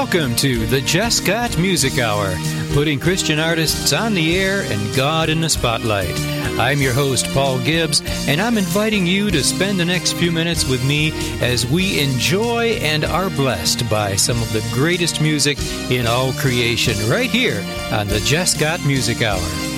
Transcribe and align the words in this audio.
Welcome 0.00 0.34
to 0.36 0.64
the 0.64 0.80
Jesscott 0.80 1.58
Music 1.58 1.98
Hour, 1.98 2.34
putting 2.72 2.98
Christian 2.98 3.38
artists 3.38 3.92
on 3.92 4.14
the 4.14 4.38
air 4.38 4.62
and 4.62 4.96
God 4.96 5.28
in 5.28 5.42
the 5.42 5.50
spotlight. 5.50 6.18
I'm 6.58 6.78
your 6.78 6.94
host, 6.94 7.26
Paul 7.34 7.58
Gibbs, 7.60 8.00
and 8.26 8.40
I'm 8.40 8.56
inviting 8.56 9.06
you 9.06 9.30
to 9.30 9.44
spend 9.44 9.78
the 9.78 9.84
next 9.84 10.14
few 10.14 10.32
minutes 10.32 10.66
with 10.66 10.82
me 10.86 11.12
as 11.42 11.66
we 11.66 12.00
enjoy 12.00 12.78
and 12.80 13.04
are 13.04 13.28
blessed 13.28 13.90
by 13.90 14.16
some 14.16 14.40
of 14.40 14.50
the 14.54 14.66
greatest 14.72 15.20
music 15.20 15.58
in 15.90 16.06
all 16.06 16.32
creation 16.32 16.96
right 17.10 17.30
here 17.30 17.62
on 17.92 18.08
the 18.08 18.20
Jesscott 18.20 18.84
Music 18.86 19.20
Hour. 19.20 19.69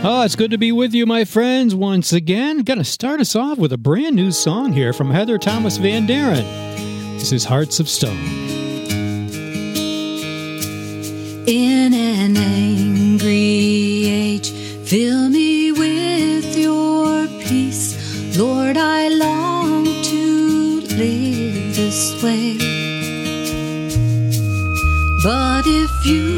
Oh, 0.00 0.22
it's 0.22 0.36
good 0.36 0.52
to 0.52 0.58
be 0.58 0.70
with 0.70 0.94
you, 0.94 1.06
my 1.06 1.24
friends, 1.24 1.74
once 1.74 2.12
again. 2.12 2.58
Gonna 2.58 2.84
start 2.84 3.18
us 3.18 3.34
off 3.34 3.58
with 3.58 3.72
a 3.72 3.76
brand 3.76 4.14
new 4.14 4.30
song 4.30 4.72
here 4.72 4.92
from 4.92 5.10
Heather 5.10 5.38
Thomas 5.38 5.76
Van 5.76 6.06
Deren. 6.06 6.44
This 7.18 7.32
is 7.32 7.44
Hearts 7.44 7.80
of 7.80 7.88
Stone. 7.88 8.16
In 11.48 11.92
an 11.92 12.36
angry 12.36 14.06
age, 14.06 14.52
fill 14.52 15.30
me 15.30 15.72
with 15.72 16.56
your 16.56 17.26
peace. 17.44 18.38
Lord, 18.38 18.76
I 18.76 19.08
long 19.08 19.84
to 19.84 20.80
live 20.96 21.74
this 21.74 22.22
way. 22.22 22.56
But 25.24 25.66
if 25.66 26.06
you 26.06 26.37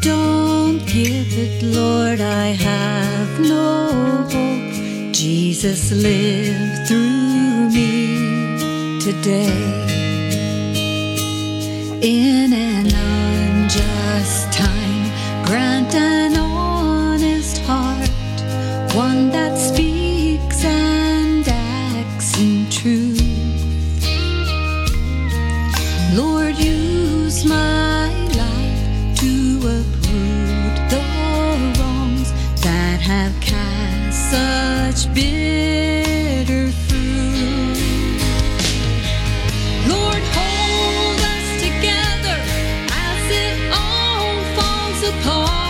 don't 0.00 0.78
give 0.86 1.38
it, 1.38 1.62
Lord, 1.62 2.20
I 2.20 2.48
have 2.48 3.40
no 3.40 4.26
hope. 4.30 5.12
Jesus, 5.12 5.92
live 5.92 6.88
through 6.88 7.68
me 7.70 8.98
today. 9.00 9.52
In 12.02 12.52
apart. 45.10 45.69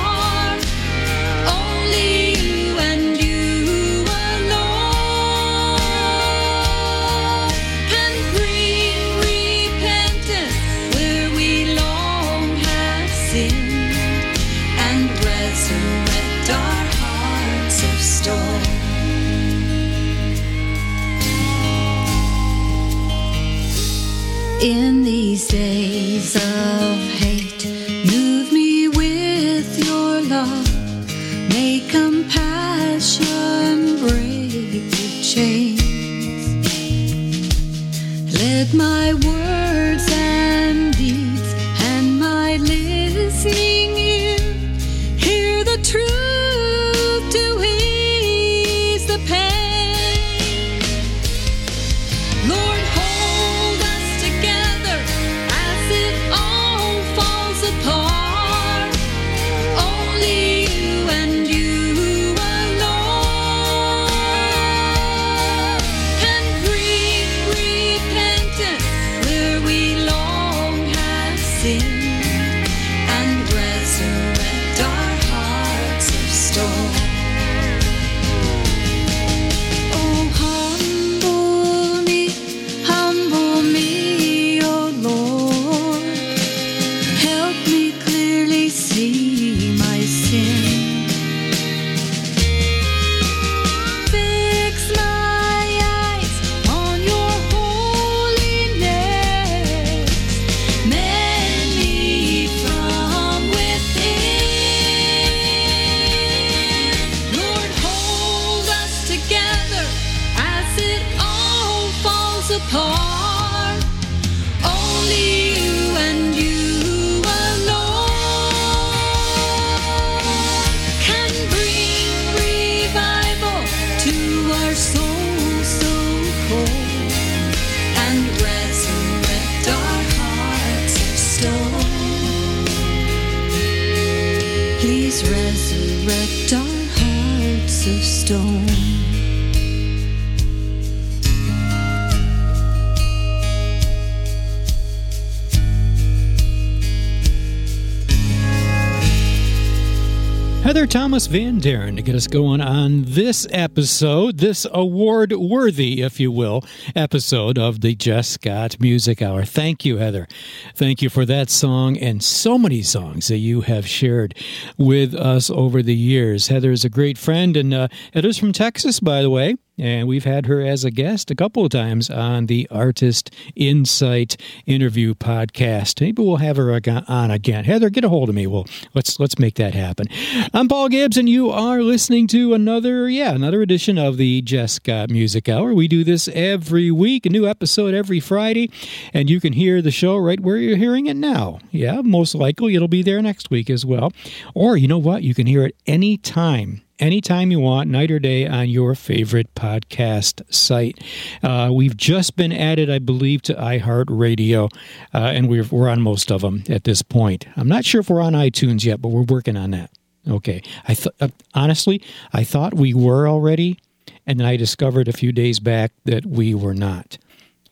Thomas 151.11 151.26
Van 151.26 151.59
Deren 151.59 151.97
to 151.97 152.03
get 152.03 152.15
us 152.15 152.29
going 152.29 152.61
on 152.61 153.03
this 153.03 153.45
episode, 153.51 154.39
this 154.39 154.65
award 154.73 155.33
worthy, 155.33 156.03
if 156.03 156.21
you 156.21 156.31
will, 156.31 156.65
episode 156.95 157.59
of 157.59 157.81
the 157.81 157.97
Jesscott 157.97 158.81
Music 158.81 159.21
Hour. 159.21 159.45
Thank 159.45 159.85
you, 159.85 159.97
Heather. 159.97 160.29
Thank 160.77 161.03
you 161.03 161.11
for 161.11 161.27
that 161.27 161.51
song 161.51 161.99
and 161.99 162.23
so 162.23 162.57
many 162.57 162.83
songs 162.83 163.27
that 163.27 163.39
you 163.39 163.62
have 163.62 163.89
shared 163.89 164.37
with 164.79 165.12
us 165.12 165.51
over 165.51 165.83
the 165.83 165.97
years. 165.97 166.47
Heather 166.47 166.71
is 166.71 166.85
a 166.85 166.89
great 166.89 167.19
friend, 167.19 167.56
and 167.56 167.75
uh, 167.75 167.89
Heather's 168.15 168.39
from 168.39 168.53
Texas, 168.53 169.01
by 169.01 169.21
the 169.21 169.31
way. 169.31 169.56
And 169.81 170.06
we've 170.06 170.25
had 170.25 170.44
her 170.44 170.61
as 170.61 170.85
a 170.85 170.91
guest 170.91 171.31
a 171.31 171.35
couple 171.35 171.65
of 171.65 171.71
times 171.71 172.11
on 172.11 172.47
the 172.47 172.69
Artist 172.71 173.35
Insight 173.56 174.37
interview 174.67 175.15
podcast. 175.15 176.03
Maybe 176.03 176.23
we'll 176.23 176.37
have 176.37 176.59
her 176.59 176.71
on 176.71 177.31
again. 177.31 177.65
Heather, 177.65 177.88
get 177.88 178.05
a 178.05 178.11
hold 178.11 178.29
of 178.29 178.35
me. 178.35 178.47
Well, 178.47 178.67
let's 178.93 179.19
let's 179.19 179.38
make 179.38 179.55
that 179.55 179.73
happen. 179.73 180.06
I'm 180.53 180.69
Paul 180.69 180.91
Gibbs, 180.91 181.17
and 181.17 181.31
you 181.31 181.49
are 181.49 181.81
listening 181.81 182.27
to 182.27 182.53
another, 182.53 183.09
yeah, 183.09 183.32
another 183.32 183.62
edition 183.62 183.97
of 183.97 184.19
the 184.19 184.43
Jesscott 184.43 185.09
Music 185.09 185.49
Hour. 185.49 185.73
We 185.73 185.88
do 185.88 186.05
this 186.05 186.29
every 186.29 186.91
week, 186.91 187.25
a 187.25 187.31
new 187.31 187.49
episode 187.49 187.94
every 187.94 188.21
Friday, 188.21 188.71
and 189.15 189.31
you 189.31 189.41
can 189.41 189.55
hear 189.55 189.81
the 189.81 189.91
show 189.91 190.19
right 190.19 190.41
where 190.41 190.59
you're 190.59 190.77
hearing 190.77 191.06
it 191.06 191.17
now. 191.17 191.59
Yeah, 191.71 192.03
most 192.03 192.35
likely 192.35 192.75
it'll 192.75 192.87
be 192.87 193.03
there 193.03 193.23
next 193.23 193.50
week 193.50 193.71
as 193.71 193.87
well. 193.87 194.12
Or 194.55 194.77
you 194.77 194.88
know 194.88 194.99
what? 194.99 195.23
You 195.23 195.32
can 195.32 195.47
hear 195.47 195.65
it 195.65 195.75
anytime 195.87 196.82
anytime 197.00 197.50
you 197.50 197.58
want, 197.58 197.91
night 197.91 198.11
or 198.11 198.19
day, 198.19 198.47
on 198.47 198.69
your 198.69 198.94
favorite 198.94 199.52
podcast 199.55 200.43
site. 200.52 201.02
Uh, 201.43 201.70
we've 201.73 201.97
just 201.97 202.37
been 202.37 202.52
added, 202.52 202.91
I 202.91 202.99
believe, 202.99 203.43
to 203.43 203.55
iHeartRadio, 203.55 204.73
uh, 205.14 205.19
and 205.19 205.49
we're, 205.49 205.64
we're 205.64 205.88
on 205.88 206.02
most 206.02 206.31
of 206.31 206.43
them 206.43 206.62
at 206.69 206.85
this 206.85 207.02
point. 207.02 207.47
I'm 207.56 207.69
not 207.69 207.85
sure 207.85 208.00
if 208.00 208.11
we're 208.11 208.20
on 208.20 208.35
iTunes 208.35 208.85
yet, 208.85 209.00
but 209.00 209.08
we're 209.08 209.23
working 209.23 209.56
on 209.56 209.73
that. 209.73 209.91
Okay. 210.29 210.62
I 210.87 210.94
th- 210.94 211.14
uh, 211.20 211.29
honestly, 211.55 212.02
I 212.32 212.44
thought 212.44 212.75
we 212.75 212.94
were 212.94 213.26
already, 213.26 213.79
and 214.26 214.38
then 214.38 214.46
I 214.46 214.56
discovered 214.56 215.08
a 215.08 215.12
few 215.12 215.32
days 215.32 215.58
back 215.58 215.93
that 216.05 216.26
we 216.26 216.55
were 216.55 216.75
not. 216.75 217.19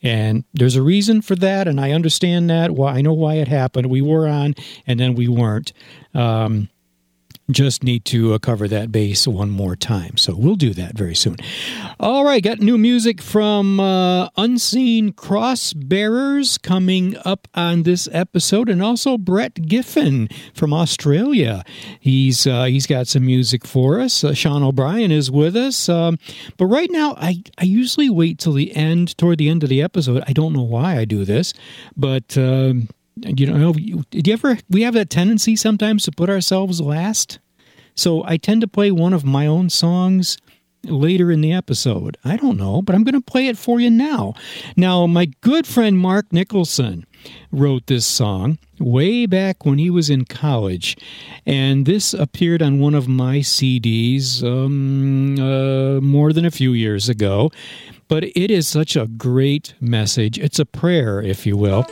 And 0.01 0.45
there's 0.53 0.75
a 0.75 0.81
reason 0.81 1.21
for 1.21 1.35
that, 1.35 1.67
and 1.67 1.79
I 1.79 1.91
understand 1.91 2.49
that. 2.49 2.71
Well, 2.71 2.87
I 2.87 3.01
know 3.01 3.13
why 3.13 3.35
it 3.35 3.47
happened. 3.49 3.87
We 3.87 4.01
were 4.01 4.27
on, 4.27 4.55
and 4.87 4.99
then 4.99 5.13
we 5.13 5.27
weren't. 5.27 5.73
Um, 6.13 6.69
just 7.51 7.83
need 7.83 8.05
to 8.05 8.33
uh, 8.33 8.39
cover 8.39 8.67
that 8.67 8.91
base 8.91 9.27
one 9.27 9.49
more 9.49 9.75
time. 9.75 10.17
So 10.17 10.35
we'll 10.35 10.55
do 10.55 10.73
that 10.73 10.97
very 10.97 11.15
soon. 11.15 11.37
All 11.99 12.23
right, 12.23 12.43
got 12.43 12.59
new 12.59 12.77
music 12.77 13.21
from 13.21 13.79
uh, 13.79 14.29
Unseen 14.37 15.13
Cross 15.13 15.73
Bearers 15.73 16.57
coming 16.57 17.15
up 17.25 17.47
on 17.55 17.83
this 17.83 18.07
episode, 18.11 18.69
and 18.69 18.81
also 18.81 19.17
Brett 19.17 19.67
Giffen 19.67 20.29
from 20.53 20.73
Australia. 20.73 21.63
He's 21.99 22.45
uh, 22.45 22.65
he's 22.65 22.85
got 22.85 23.07
some 23.07 23.25
music 23.25 23.65
for 23.65 23.99
us. 23.99 24.23
Uh, 24.23 24.33
Sean 24.33 24.63
O'Brien 24.63 25.11
is 25.11 25.31
with 25.31 25.55
us, 25.55 25.89
um, 25.89 26.17
but 26.57 26.67
right 26.67 26.89
now 26.91 27.15
I 27.17 27.43
I 27.57 27.63
usually 27.63 28.09
wait 28.09 28.39
till 28.39 28.53
the 28.53 28.75
end, 28.75 29.17
toward 29.17 29.39
the 29.39 29.49
end 29.49 29.63
of 29.63 29.69
the 29.69 29.81
episode. 29.81 30.23
I 30.27 30.33
don't 30.33 30.53
know 30.53 30.63
why 30.63 30.97
I 30.97 31.05
do 31.05 31.25
this, 31.25 31.53
but. 31.95 32.37
Um, 32.37 32.89
you 33.25 33.47
know, 33.47 33.73
did 34.11 34.27
you 34.27 34.33
ever? 34.33 34.57
We 34.69 34.83
have 34.83 34.93
that 34.93 35.09
tendency 35.09 35.55
sometimes 35.55 36.05
to 36.05 36.11
put 36.11 36.29
ourselves 36.29 36.81
last. 36.81 37.39
So 37.95 38.23
I 38.25 38.37
tend 38.37 38.61
to 38.61 38.67
play 38.67 38.91
one 38.91 39.13
of 39.13 39.25
my 39.25 39.45
own 39.45 39.69
songs 39.69 40.37
later 40.83 41.31
in 41.31 41.41
the 41.41 41.51
episode. 41.51 42.17
I 42.23 42.37
don't 42.37 42.57
know, 42.57 42.81
but 42.81 42.95
I'm 42.95 43.03
going 43.03 43.15
to 43.15 43.21
play 43.21 43.47
it 43.47 43.57
for 43.57 43.79
you 43.79 43.89
now. 43.89 44.33
Now, 44.75 45.05
my 45.07 45.25
good 45.41 45.67
friend 45.67 45.97
Mark 45.97 46.31
Nicholson 46.31 47.05
wrote 47.51 47.87
this 47.87 48.05
song 48.05 48.57
way 48.79 49.25
back 49.25 49.65
when 49.65 49.77
he 49.77 49.89
was 49.89 50.09
in 50.09 50.25
college, 50.25 50.95
and 51.45 51.85
this 51.85 52.13
appeared 52.13 52.61
on 52.61 52.79
one 52.79 52.95
of 52.95 53.07
my 53.07 53.39
CDs 53.39 54.43
um, 54.43 55.37
uh, 55.37 55.99
more 55.99 56.31
than 56.31 56.45
a 56.45 56.51
few 56.51 56.73
years 56.73 57.09
ago. 57.09 57.51
But 58.07 58.23
it 58.23 58.49
is 58.49 58.67
such 58.67 58.95
a 58.95 59.05
great 59.05 59.75
message. 59.79 60.39
It's 60.39 60.57
a 60.57 60.65
prayer, 60.65 61.21
if 61.21 61.45
you 61.45 61.57
will. 61.57 61.85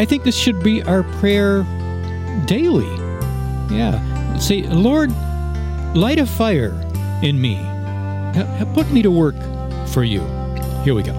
I 0.00 0.06
think 0.06 0.24
this 0.24 0.34
should 0.34 0.62
be 0.62 0.82
our 0.82 1.02
prayer 1.20 1.62
daily. 2.46 2.88
Yeah. 3.70 4.00
Say, 4.38 4.62
Lord, 4.62 5.10
light 5.94 6.18
a 6.18 6.24
fire 6.24 6.72
in 7.22 7.38
me. 7.38 7.56
Put 8.72 8.90
me 8.90 9.02
to 9.02 9.10
work 9.10 9.36
for 9.88 10.02
you. 10.02 10.22
Here 10.84 10.94
we 10.94 11.02
go. 11.02 11.12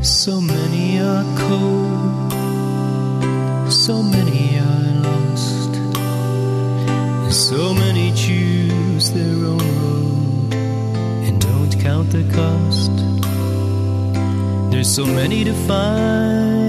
So 0.00 0.40
many 0.40 1.00
are 1.00 1.22
cold, 1.36 2.32
so 3.70 4.02
many 4.02 4.58
are 4.58 4.94
lost, 5.04 5.74
so 7.30 7.74
many 7.74 8.10
choose 8.14 9.12
their 9.12 9.36
own 9.52 9.58
road 9.82 10.54
and 10.54 11.38
don't 11.38 11.78
count 11.78 12.08
the 12.10 12.24
cost. 12.32 12.96
There's 14.72 14.90
so 14.90 15.04
many 15.04 15.44
to 15.44 15.52
find, 15.68 16.61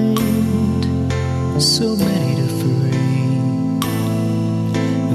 so 1.60 1.96
many 1.96 2.36
to 2.36 2.48
free. 2.48 2.74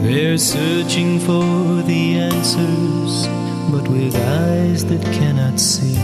They're 0.02 0.38
searching 0.38 1.18
for 1.18 1.82
the 1.82 2.18
answers, 2.18 3.26
but 3.72 3.88
with 3.88 4.14
eyes 4.14 4.84
that 4.86 5.02
cannot 5.12 5.58
see. 5.58 5.94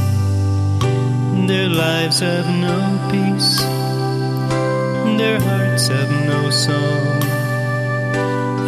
Their 1.46 1.68
lives 1.68 2.18
have 2.20 2.46
no 2.48 2.78
peace, 3.12 3.60
their 5.18 5.40
hearts 5.40 5.88
have 5.88 6.10
no 6.26 6.50
song. 6.50 7.22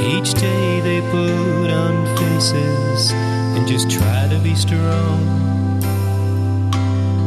Each 0.00 0.34
day 0.34 0.80
they 0.80 1.00
put 1.10 1.70
on 1.70 2.06
faces 2.16 3.10
and 3.12 3.66
just 3.66 3.90
try 3.90 4.28
to 4.28 4.38
be 4.38 4.54
strong. 4.54 5.20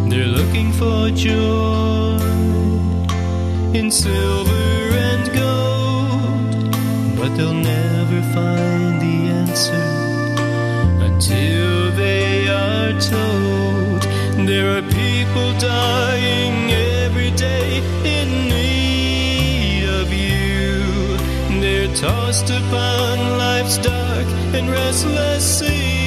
They're 0.10 0.28
looking 0.28 0.72
for 0.72 1.10
joy 1.12 2.59
in 3.74 3.92
silver 3.92 4.51
and 4.51 5.31
gold, 5.31 6.71
but 7.18 7.30
they'll 7.38 7.54
never 7.54 8.21
find 8.33 9.00
the 9.00 9.30
answer 9.42 9.86
until 11.06 11.92
they 11.92 12.48
are 12.48 13.00
told. 13.00 14.01
There 14.48 14.75
are 14.75 14.81
people 14.81 15.54
dying 15.60 16.71
every 17.04 17.31
day 17.31 17.77
in 18.04 18.50
need 18.50 19.83
of 20.01 20.12
you. 20.12 21.62
They're 21.62 21.94
tossed 21.95 22.50
upon 22.50 23.38
life's 23.38 23.77
dark 23.77 24.25
and 24.56 24.68
restless 24.69 25.60
sea. 25.60 25.99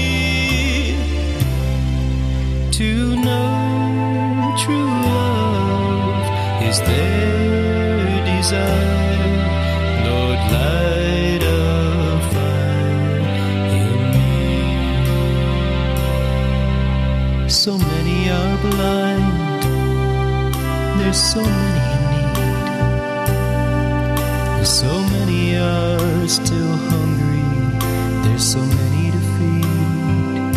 So 17.63 17.79
many 17.79 18.29
are 18.29 18.57
blind. 18.61 19.63
There's 21.01 21.17
so 21.17 21.41
many 21.41 21.85
in 21.95 22.03
need. 24.61 24.67
So 24.67 24.91
many 25.15 25.57
are 25.57 26.29
still 26.29 26.77
hungry. 26.91 27.47
There's 28.25 28.45
so 28.53 28.61
many 28.61 29.13
to 29.13 29.21
feed. 29.35 30.53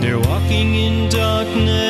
They're 0.00 0.20
walking 0.20 0.74
in 0.74 1.08
darkness. 1.10 1.89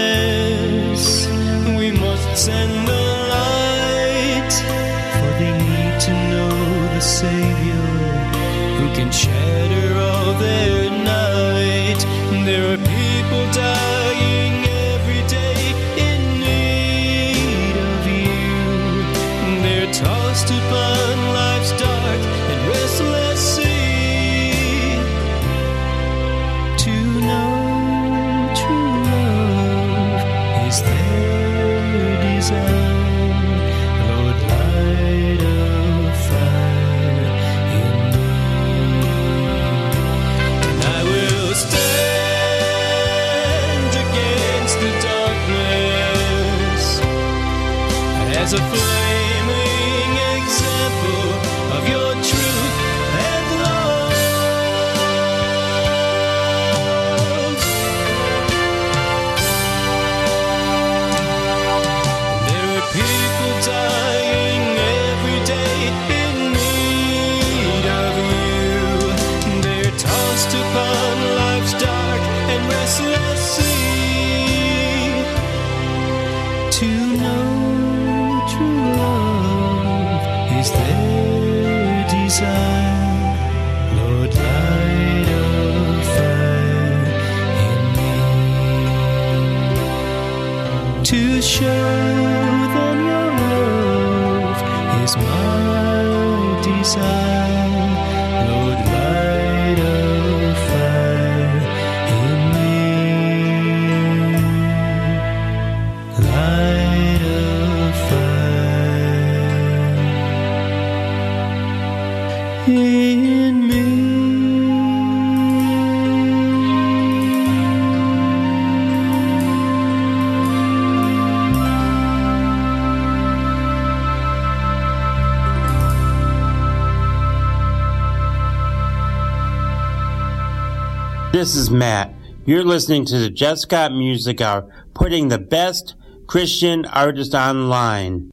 This 131.40 131.56
is 131.56 131.70
Matt. 131.70 132.12
You're 132.44 132.64
listening 132.64 133.06
to 133.06 133.18
the 133.18 133.30
Jesscott 133.30 133.96
Music 133.96 134.42
Hour, 134.42 134.70
putting 134.92 135.28
the 135.28 135.38
best 135.38 135.94
Christian 136.26 136.84
artists 136.84 137.34
online. 137.34 138.30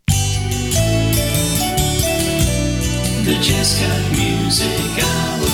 The 3.24 3.38
Jesscott 3.40 4.12
Music 4.12 5.06
Hour. 5.06 5.48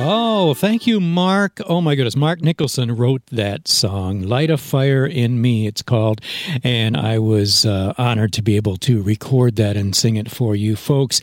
Oh, 0.00 0.23
thank 0.54 0.86
you, 0.86 1.00
Mark. 1.00 1.60
Oh, 1.66 1.80
my 1.80 1.94
goodness. 1.94 2.16
Mark 2.16 2.40
Nicholson 2.40 2.96
wrote 2.96 3.24
that 3.26 3.68
song, 3.68 4.22
Light 4.22 4.50
a 4.50 4.56
Fire 4.56 5.06
in 5.06 5.40
Me, 5.40 5.68
it's 5.68 5.80
called. 5.80 6.20
And 6.64 6.96
I 6.96 7.20
was 7.20 7.64
uh, 7.64 7.94
honored 7.96 8.32
to 8.32 8.42
be 8.42 8.56
able 8.56 8.76
to 8.78 9.00
record 9.00 9.54
that 9.56 9.76
and 9.76 9.94
sing 9.94 10.16
it 10.16 10.28
for 10.28 10.56
you 10.56 10.74
folks. 10.74 11.20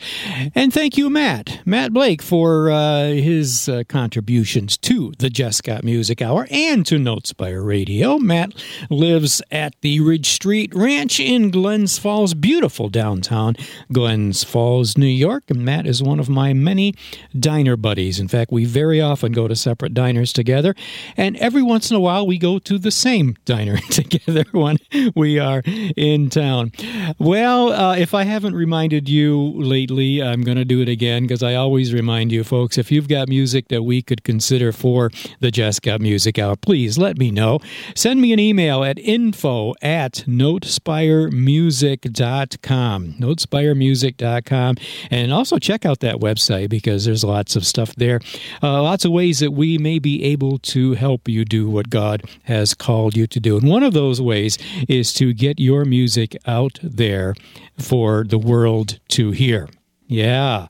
And 0.54 0.72
thank 0.72 0.96
you, 0.96 1.10
Matt, 1.10 1.60
Matt 1.66 1.92
Blake, 1.92 2.22
for 2.22 2.70
uh, 2.70 3.08
his 3.08 3.68
uh, 3.68 3.82
contributions 3.86 4.78
to 4.78 5.12
the 5.18 5.28
Got 5.62 5.84
Music 5.84 6.22
Hour 6.22 6.46
and 6.50 6.86
to 6.86 6.94
Notespire 6.94 7.64
Radio. 7.66 8.18
Matt 8.18 8.54
lives 8.88 9.42
at 9.50 9.74
the 9.82 10.00
Ridge 10.00 10.30
Street 10.30 10.74
Ranch 10.74 11.20
in 11.20 11.50
Glens 11.50 11.98
Falls, 11.98 12.32
beautiful 12.32 12.88
downtown 12.88 13.56
Glens 13.92 14.42
Falls, 14.42 14.96
New 14.96 15.04
York. 15.04 15.44
And 15.48 15.64
Matt 15.64 15.86
is 15.86 16.02
one 16.02 16.18
of 16.18 16.30
my 16.30 16.54
many 16.54 16.94
diner 17.38 17.76
buddies. 17.76 18.18
In 18.18 18.28
fact, 18.28 18.50
we 18.50 18.64
very 18.64 19.01
often 19.02 19.32
go 19.32 19.48
to 19.48 19.56
separate 19.56 19.94
diners 19.94 20.32
together, 20.32 20.74
and 21.16 21.36
every 21.36 21.62
once 21.62 21.90
in 21.90 21.96
a 21.96 22.00
while 22.00 22.26
we 22.26 22.38
go 22.38 22.58
to 22.60 22.78
the 22.78 22.90
same 22.90 23.36
diner 23.44 23.76
together 23.90 24.44
when 24.52 24.78
we 25.14 25.38
are 25.38 25.62
in 25.96 26.30
town. 26.30 26.72
Well, 27.18 27.72
uh, 27.72 27.96
if 27.96 28.14
I 28.14 28.24
haven't 28.24 28.54
reminded 28.54 29.08
you 29.08 29.52
lately, 29.56 30.22
I'm 30.22 30.42
going 30.42 30.58
to 30.58 30.64
do 30.64 30.80
it 30.80 30.88
again 30.88 31.24
because 31.24 31.42
I 31.42 31.54
always 31.54 31.92
remind 31.92 32.32
you, 32.32 32.44
folks, 32.44 32.78
if 32.78 32.90
you've 32.90 33.08
got 33.08 33.28
music 33.28 33.68
that 33.68 33.82
we 33.82 34.02
could 34.02 34.24
consider 34.24 34.72
for 34.72 35.10
the 35.40 35.50
Jesscott 35.50 36.00
Music 36.00 36.38
Hour, 36.38 36.56
please 36.56 36.98
let 36.98 37.18
me 37.18 37.30
know. 37.30 37.60
Send 37.94 38.20
me 38.20 38.32
an 38.32 38.38
email 38.38 38.84
at 38.84 38.98
info 38.98 39.74
at 39.82 40.24
notespiremusic.com. 40.26 43.12
Notespiremusic.com. 43.14 44.76
And 45.10 45.32
also 45.32 45.58
check 45.58 45.84
out 45.84 46.00
that 46.00 46.16
website 46.16 46.68
because 46.68 47.04
there's 47.04 47.24
lots 47.24 47.56
of 47.56 47.66
stuff 47.66 47.94
there. 47.96 48.20
Uh, 48.62 48.82
lots 48.92 49.06
of 49.06 49.10
ways 49.10 49.38
that 49.38 49.52
we 49.52 49.78
may 49.78 49.98
be 49.98 50.22
able 50.22 50.58
to 50.58 50.92
help 50.92 51.26
you 51.26 51.46
do 51.46 51.66
what 51.66 51.88
God 51.88 52.24
has 52.42 52.74
called 52.74 53.16
you 53.16 53.26
to 53.26 53.40
do. 53.40 53.56
And 53.56 53.66
one 53.66 53.82
of 53.82 53.94
those 53.94 54.20
ways 54.20 54.58
is 54.86 55.14
to 55.14 55.32
get 55.32 55.58
your 55.58 55.86
music 55.86 56.36
out 56.46 56.78
there 56.82 57.34
for 57.78 58.22
the 58.22 58.36
world 58.36 59.00
to 59.08 59.30
hear. 59.30 59.70
Yeah. 60.08 60.66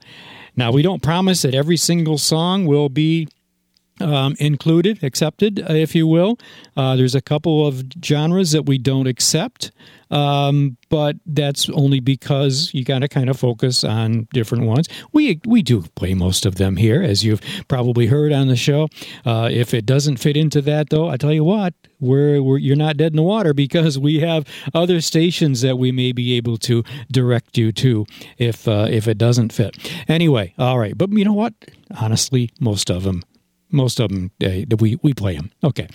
Now, 0.54 0.70
we 0.70 0.82
don't 0.82 1.02
promise 1.02 1.42
that 1.42 1.52
every 1.52 1.76
single 1.76 2.16
song 2.16 2.64
will 2.64 2.88
be 2.88 3.26
um, 4.02 4.36
included, 4.38 5.02
accepted, 5.02 5.60
uh, 5.60 5.72
if 5.72 5.94
you 5.94 6.06
will. 6.06 6.38
Uh, 6.76 6.96
there's 6.96 7.14
a 7.14 7.20
couple 7.20 7.66
of 7.66 7.84
genres 8.04 8.52
that 8.52 8.66
we 8.66 8.78
don't 8.78 9.06
accept, 9.06 9.70
um, 10.10 10.76
but 10.90 11.16
that's 11.24 11.70
only 11.70 12.00
because 12.00 12.70
you 12.74 12.84
got 12.84 13.00
to 13.00 13.08
kind 13.08 13.30
of 13.30 13.38
focus 13.38 13.82
on 13.82 14.28
different 14.32 14.64
ones. 14.64 14.88
We 15.12 15.40
we 15.46 15.62
do 15.62 15.82
play 15.94 16.14
most 16.14 16.44
of 16.44 16.56
them 16.56 16.76
here, 16.76 17.02
as 17.02 17.24
you've 17.24 17.40
probably 17.68 18.06
heard 18.06 18.32
on 18.32 18.48
the 18.48 18.56
show. 18.56 18.88
Uh, 19.24 19.48
if 19.50 19.72
it 19.72 19.86
doesn't 19.86 20.18
fit 20.18 20.36
into 20.36 20.60
that, 20.62 20.90
though, 20.90 21.08
I 21.08 21.16
tell 21.16 21.32
you 21.32 21.44
what, 21.44 21.74
we're, 21.98 22.42
we're 22.42 22.58
you're 22.58 22.76
not 22.76 22.96
dead 22.98 23.12
in 23.12 23.16
the 23.16 23.22
water 23.22 23.54
because 23.64 23.98
we 23.98 24.20
have 24.20 24.46
other 24.74 25.00
stations 25.00 25.62
that 25.62 25.78
we 25.78 25.92
may 25.92 26.12
be 26.12 26.36
able 26.36 26.58
to 26.58 26.84
direct 27.10 27.56
you 27.56 27.72
to 27.72 28.04
if 28.38 28.68
uh, 28.68 28.86
if 28.90 29.08
it 29.08 29.16
doesn't 29.16 29.52
fit. 29.52 29.76
Anyway, 30.08 30.52
all 30.58 30.78
right, 30.78 30.96
but 30.96 31.10
you 31.12 31.24
know 31.24 31.32
what? 31.32 31.54
Honestly, 31.98 32.50
most 32.60 32.90
of 32.90 33.02
them 33.02 33.22
most 33.72 34.00
of 34.00 34.10
them 34.10 34.30
uh, 34.44 34.76
we, 34.78 34.98
we 35.02 35.12
play 35.14 35.36
them 35.36 35.50
okay. 35.64 35.88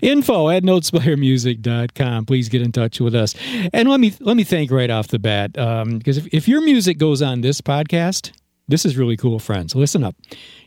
Info 0.00 0.48
at 0.48 0.62
notespiremusic.com 0.62 2.26
please 2.26 2.48
get 2.48 2.62
in 2.62 2.72
touch 2.72 3.00
with 3.00 3.14
us. 3.14 3.34
And 3.72 3.88
let 3.88 4.00
me 4.00 4.14
let 4.20 4.36
me 4.36 4.44
thank 4.44 4.70
right 4.70 4.90
off 4.90 5.08
the 5.08 5.18
bat 5.18 5.52
because 5.52 6.18
if, 6.18 6.26
if 6.32 6.48
your 6.48 6.60
music 6.60 6.98
goes 6.98 7.22
on 7.22 7.40
this 7.40 7.60
podcast 7.60 8.32
this 8.66 8.86
is 8.86 8.96
really 8.96 9.18
cool 9.18 9.38
friends. 9.38 9.74
Listen 9.74 10.02
up. 10.02 10.16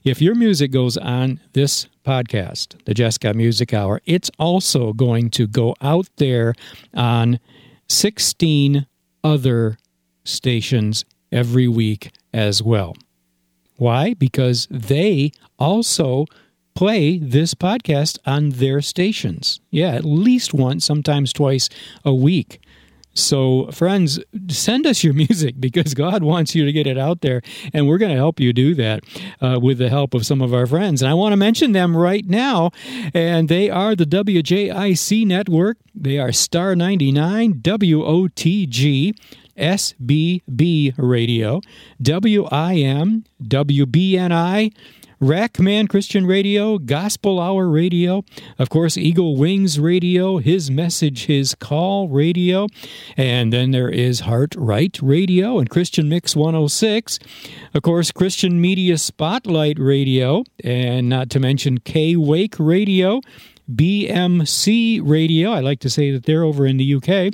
If 0.03 0.21
your 0.21 0.36
music 0.36 0.71
goes 0.71 0.97
on 0.97 1.39
this 1.53 1.88
podcast 2.05 2.83
the 2.86 2.93
jessica 2.93 3.33
Music 3.33 3.74
Hour 3.74 4.01
it's 4.05 4.29
also 4.38 4.93
going 4.93 5.29
to 5.31 5.47
go 5.47 5.75
out 5.81 6.07
there 6.17 6.53
on 6.93 7.39
16 7.89 8.86
other 9.24 9.77
stations 10.24 11.05
every 11.31 11.67
week 11.67 12.12
as 12.33 12.62
well. 12.62 12.95
Why? 13.77 14.13
Because 14.13 14.67
they 14.69 15.31
also 15.59 16.25
play 16.77 17.17
this 17.17 17.55
podcast 17.55 18.19
on 18.27 18.51
their 18.51 18.81
stations. 18.81 19.60
Yeah, 19.72 19.93
at 19.93 20.05
least 20.05 20.53
once, 20.53 20.86
sometimes 20.86 21.34
twice 21.34 21.69
a 22.05 22.13
week. 22.13 22.62
So, 23.15 23.72
friends, 23.72 24.19
send 24.48 24.86
us 24.86 25.03
your 25.03 25.13
music 25.25 25.55
because 25.60 25.96
God 25.96 26.22
wants 26.22 26.53
you 26.53 26.65
to 26.65 26.72
get 26.72 26.86
it 26.86 26.96
out 26.96 27.22
there, 27.22 27.41
and 27.74 27.88
we're 27.88 27.98
going 27.98 28.12
to 28.12 28.15
help 28.15 28.39
you 28.39 28.53
do 28.53 28.75
that 28.75 29.00
uh, 29.41 29.60
with 29.60 29.79
the 29.79 29.89
help 29.89 30.13
of 30.13 30.24
some 30.24 30.39
of 30.39 30.53
our 30.53 30.67
friends. 30.67 31.01
And 31.01 31.10
I 31.10 31.15
want 31.15 31.34
to 31.34 31.38
mention 31.38 31.72
them 31.72 31.98
right 31.98 32.24
now, 32.27 32.69
and 33.12 33.50
they 33.50 33.72
are 33.72 33.96
the 33.96 34.05
WJIC 34.05 35.25
network. 35.25 35.77
They 35.96 36.19
are 36.19 36.31
Star 36.31 36.75
99, 36.75 37.55
WOTG, 37.55 39.17
SBB 39.57 40.93
Radio, 40.96 41.62
WIM, 42.00 43.24
WBNI, 43.41 44.74
Rackman 45.21 45.89
Christian 45.89 46.27
Radio, 46.27 46.77
Gospel 46.77 47.39
Hour 47.39 47.67
Radio, 47.67 48.24
of 48.59 48.69
course, 48.69 48.97
Eagle 48.97 49.36
Wings 49.36 49.79
Radio, 49.79 50.38
His 50.38 50.69
Message, 50.69 51.25
His 51.25 51.55
Call 51.55 52.07
Radio, 52.07 52.67
and 53.15 53.51
then 53.51 53.71
there 53.71 53.89
is 53.89 54.21
Heart 54.21 54.53
Right 54.55 54.95
Radio 55.01 55.57
and 55.57 55.71
Christian 55.71 56.07
Mix 56.07 56.36
106, 56.36 57.17
of 57.74 57.81
course, 57.81 58.12
Christian 58.12 58.62
Media 58.62 58.95
Spotlight 59.00 59.79
Radio, 59.79 60.43
and 60.63 61.09
not 61.09 61.31
to 61.31 61.39
mention 61.39 61.79
K 61.79 62.15
Wake 62.15 62.55
Radio, 62.59 63.21
BMC 63.74 65.01
Radio. 65.03 65.51
I 65.51 65.62
like 65.62 65.79
to 65.79 65.89
say 65.89 66.12
that 66.12 66.25
they're 66.25 66.43
over 66.43 66.67
in 66.67 66.77
the 66.77 66.93
UK. 66.93 67.33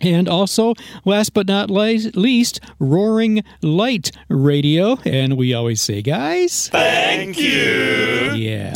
And 0.00 0.28
also, 0.28 0.74
last 1.04 1.34
but 1.34 1.46
not 1.46 1.70
least, 1.70 2.60
Roaring 2.78 3.42
Light 3.62 4.10
Radio. 4.28 4.98
And 5.04 5.36
we 5.36 5.54
always 5.54 5.80
say, 5.80 6.02
guys, 6.02 6.68
Thank 6.68 7.38
you. 7.38 8.32
yeah. 8.34 8.72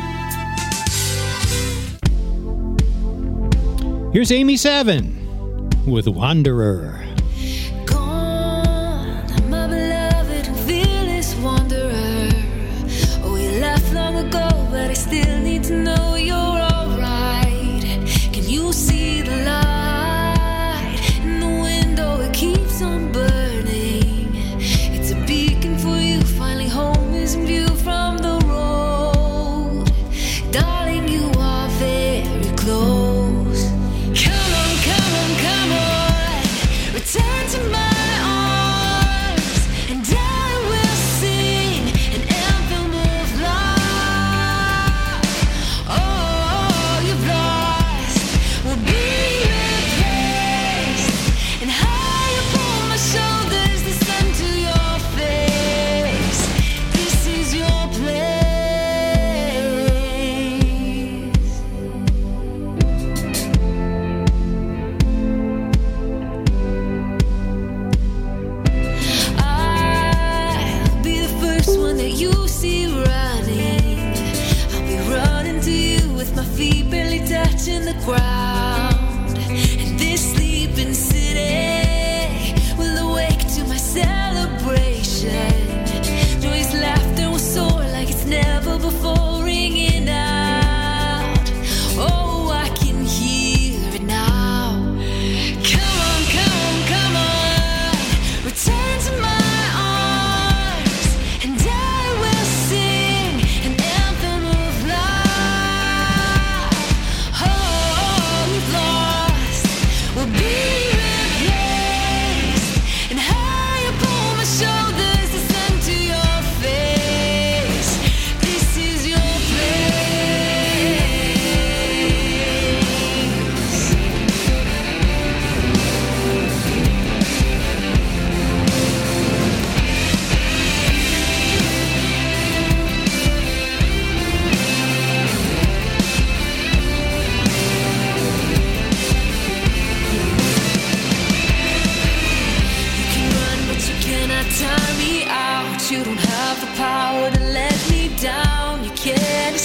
Here's 4.13 4.31
Amy 4.31 4.57
Savin 4.57 5.17
with 5.85 6.07
Wanderer. 6.07 7.08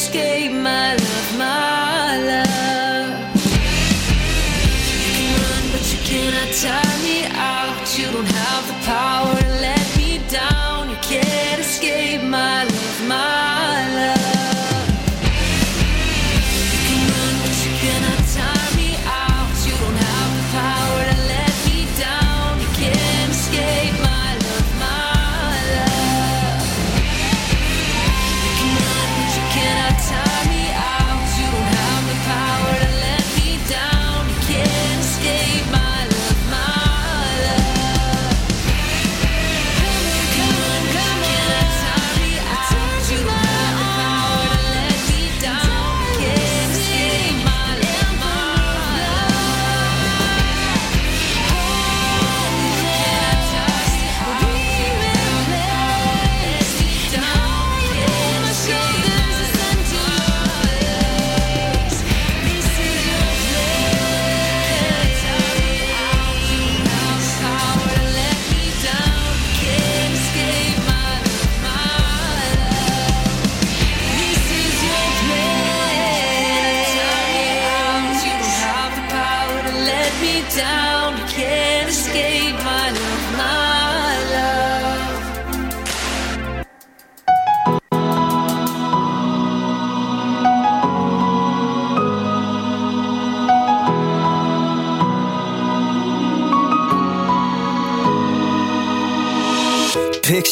escape 0.03 0.62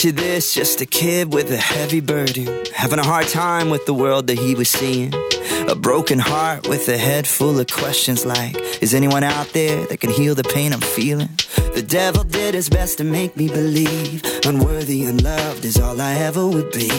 Picture 0.02 0.20
this, 0.20 0.56
just 0.56 0.82
a 0.82 0.88
kid 0.88 1.32
with 1.32 1.52
a 1.52 1.58
heavy 1.58 2.00
burden, 2.00 2.66
having 2.74 2.98
a 2.98 3.04
hard 3.04 3.28
time 3.28 3.70
with 3.70 3.86
the 3.86 3.94
world 3.94 4.26
that 4.26 4.40
he 4.40 4.56
was 4.56 4.68
seeing. 4.68 5.14
A 5.70 5.76
broken 5.76 6.18
heart 6.18 6.68
with 6.68 6.90
a 6.90 6.98
head 6.98 7.28
full 7.28 7.60
of 7.60 7.68
questions 7.68 8.26
like, 8.26 8.56
is 8.82 8.96
anyone 8.96 9.24
out 9.24 9.50
there 9.50 9.86
that 9.86 10.00
can 10.00 10.10
heal 10.10 10.34
the 10.34 10.44
pain 10.44 10.74
I'm 10.74 10.82
feeling? 10.82 11.30
The 11.76 11.86
devil 11.88 12.24
did 12.24 12.56
his 12.56 12.68
best 12.68 12.98
to 12.98 13.04
make 13.04 13.38
me 13.38 13.48
believe 13.48 14.24
unworthy 14.44 15.04
and 15.04 15.22
loved 15.22 15.64
is 15.66 15.80
all 15.80 16.02
I 16.02 16.14
ever 16.14 16.48
would 16.48 16.72
be. 16.72 16.90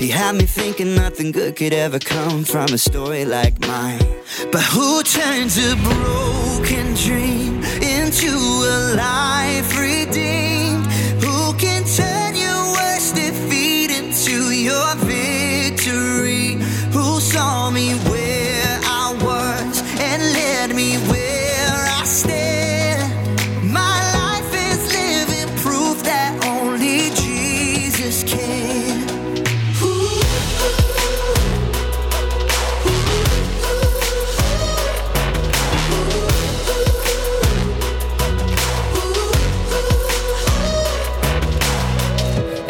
He 0.00 0.08
had 0.08 0.34
me 0.34 0.44
thinking 0.44 0.96
nothing 0.96 1.30
good 1.30 1.54
could 1.54 1.72
ever 1.72 2.00
come 2.00 2.42
from 2.42 2.72
a 2.72 2.78
story 2.78 3.26
like 3.26 3.60
mine. 3.60 4.02
But 4.50 4.64
who 4.64 5.04
turns 5.04 5.56
a 5.56 5.76
broken 5.76 6.94
dream 6.94 7.62
into 7.80 8.34
a 8.34 8.96
life 8.96 9.78
redeemed? 9.78 10.37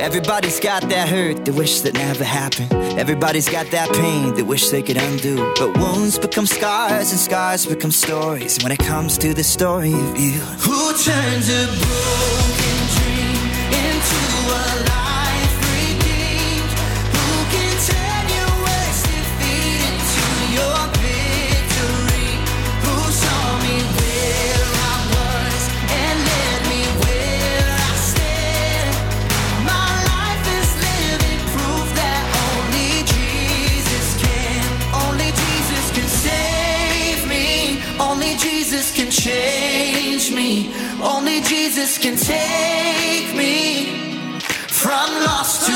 Everybody's 0.08 0.58
got 0.58 0.88
that 0.88 1.06
hurt 1.06 1.44
they 1.44 1.52
wish 1.52 1.82
that 1.82 1.92
never 1.92 2.24
happened. 2.24 2.72
Everybody's 2.98 3.46
got 3.46 3.70
that 3.72 3.92
pain 3.92 4.34
they 4.34 4.42
wish 4.42 4.70
they 4.70 4.82
could 4.82 4.96
undo. 4.96 5.36
But 5.58 5.76
wounds 5.76 6.18
become 6.18 6.46
scars 6.46 7.10
and 7.10 7.20
scars 7.20 7.66
become 7.66 7.90
stories. 7.90 8.58
When 8.62 8.72
it 8.72 8.78
comes 8.78 9.18
to 9.18 9.34
the 9.34 9.44
story 9.44 9.92
of 9.92 10.18
you, 10.18 10.40
who 10.64 10.92
turns 10.96 11.50
a 11.50 11.66
broken 11.66 12.78
dream 12.96 13.52
into 13.84 14.18
a 14.48 14.88
life 14.88 14.97
Jesus 41.88 42.02
can 42.04 42.16
take 42.16 43.34
me 43.34 44.20
from 44.68 45.08
lost 45.24 45.64
to 45.66 45.72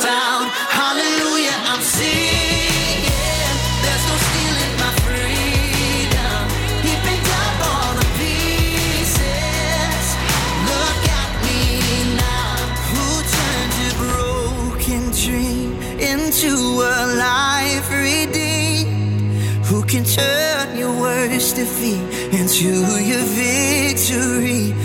found. 0.00 0.50
Hallelujah, 0.80 1.56
I'm 1.70 1.82
singing. 1.82 3.56
There's 3.84 4.04
no 4.10 4.16
stealing 4.28 4.74
my 4.84 4.92
freedom. 5.04 6.40
He 6.86 6.92
picked 7.06 7.30
up 7.44 7.56
all 7.68 7.92
the 8.00 8.08
pieces. 8.20 10.04
Look 10.72 11.02
at 11.20 11.30
me 11.44 11.60
now. 12.16 12.56
Who 12.88 13.06
turned 13.36 13.76
a 13.84 13.92
broken 14.04 15.02
dream 15.24 15.68
into 16.00 16.52
a 16.80 16.98
life 17.28 17.90
redeemed? 17.90 19.36
Who 19.66 19.84
can 19.84 20.04
turn 20.04 20.78
your 20.78 20.98
worst 20.98 21.56
defeat 21.56 22.00
into 22.32 22.70
your 23.10 23.24
victory? 23.36 24.81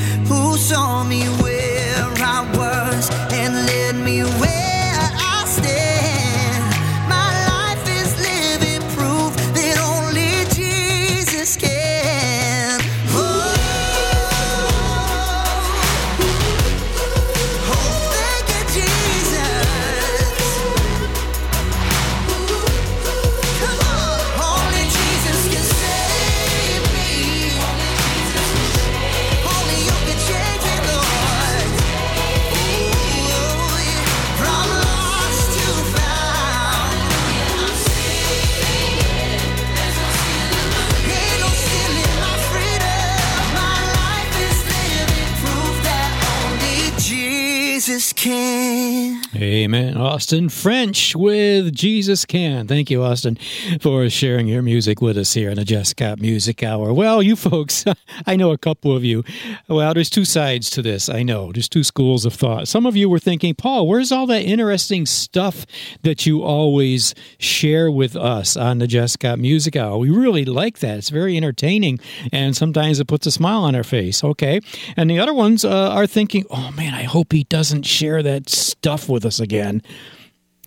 Can. 48.38 49.17
Amen. 49.40 49.96
Austin 49.98 50.50
French 50.50 51.16
with 51.16 51.72
Jesus 51.72 52.26
Can. 52.26 52.68
Thank 52.68 52.90
you, 52.90 53.04
Austin, 53.04 53.38
for 53.80 54.10
sharing 54.10 54.48
your 54.48 54.64
music 54.64 55.00
with 55.00 55.16
us 55.16 55.34
here 55.34 55.52
in 55.52 55.58
the 55.58 55.64
Jesscott 55.64 56.20
Music 56.20 56.64
Hour. 56.64 56.92
Well, 56.92 57.22
you 57.22 57.36
folks, 57.36 57.86
I 58.26 58.36
know 58.36 58.52
a 58.52 58.58
couple 58.58 58.96
of 58.96 59.04
you. 59.04 59.24
Well, 59.68 59.94
there's 59.94 60.10
two 60.10 60.26
sides 60.26 60.72
to 60.72 60.82
this. 60.82 61.08
I 61.08 61.22
know. 61.22 61.52
There's 61.52 61.70
two 61.70 61.84
schools 61.84 62.26
of 62.26 62.34
thought. 62.34 62.68
Some 62.68 62.88
of 62.88 62.96
you 62.96 63.10
were 63.10 63.20
thinking, 63.20 63.54
Paul, 63.54 63.88
where's 63.88 64.12
all 64.12 64.26
that 64.26 64.42
interesting 64.42 65.06
stuff 65.06 65.68
that 66.02 66.26
you 66.26 66.42
always 66.42 67.14
share 67.38 67.92
with 67.92 68.16
us 68.16 68.58
on 68.58 68.80
the 68.80 68.88
Jesscott 68.88 69.38
Music 69.38 69.76
Hour? 69.76 70.00
We 70.00 70.10
really 70.10 70.46
like 70.46 70.80
that. 70.80 70.98
It's 70.98 71.10
very 71.10 71.38
entertaining, 71.38 72.00
and 72.34 72.58
sometimes 72.58 73.00
it 73.00 73.08
puts 73.08 73.28
a 73.28 73.32
smile 73.32 73.64
on 73.64 73.76
our 73.76 73.84
face. 73.84 74.24
Okay. 74.24 74.62
And 74.96 75.12
the 75.12 75.20
other 75.20 75.34
ones 75.34 75.64
uh, 75.64 75.92
are 75.92 76.08
thinking, 76.08 76.46
oh 76.50 76.72
man, 76.72 76.96
I 76.96 77.04
hope 77.04 77.34
he 77.34 77.44
doesn't 77.44 77.84
share 77.84 78.24
that 78.24 78.50
stuff 78.50 79.08
with 79.08 79.27
us 79.28 79.40
again. 79.40 79.84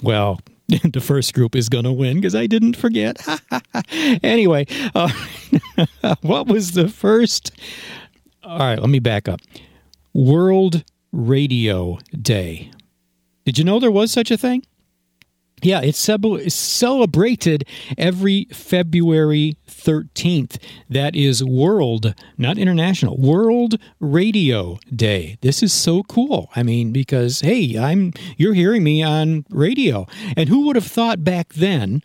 Well, 0.02 0.40
the 0.92 1.00
first 1.00 1.34
group 1.34 1.56
is 1.56 1.68
going 1.68 1.84
to 1.84 1.92
win 1.92 2.16
because 2.16 2.34
I 2.34 2.46
didn't 2.46 2.76
forget. 2.76 3.18
anyway, 4.22 4.66
uh, 4.94 5.10
what 6.20 6.46
was 6.46 6.72
the 6.72 6.88
first? 6.88 7.50
All 8.44 8.58
right, 8.58 8.78
let 8.78 8.88
me 8.88 9.00
back 9.00 9.28
up. 9.28 9.40
World 10.14 10.84
Radio 11.12 11.98
Day. 12.20 12.70
Did 13.44 13.58
you 13.58 13.64
know 13.64 13.80
there 13.80 13.90
was 13.90 14.12
such 14.12 14.30
a 14.30 14.36
thing? 14.36 14.64
Yeah, 15.62 15.80
it's 15.82 15.98
celebrated 15.98 17.64
every 17.98 18.46
February 18.52 19.56
13th. 19.68 20.58
That 20.88 21.14
is 21.14 21.44
World, 21.44 22.14
not 22.38 22.58
International, 22.58 23.16
World 23.16 23.76
Radio 23.98 24.78
Day. 24.94 25.36
This 25.42 25.62
is 25.62 25.72
so 25.72 26.02
cool. 26.04 26.50
I 26.56 26.62
mean, 26.62 26.92
because 26.92 27.40
hey, 27.40 27.76
I'm 27.78 28.12
you're 28.36 28.54
hearing 28.54 28.82
me 28.82 29.02
on 29.02 29.44
radio. 29.50 30.06
And 30.36 30.48
who 30.48 30.66
would 30.66 30.76
have 30.76 30.86
thought 30.86 31.24
back 31.24 31.54
then, 31.54 32.02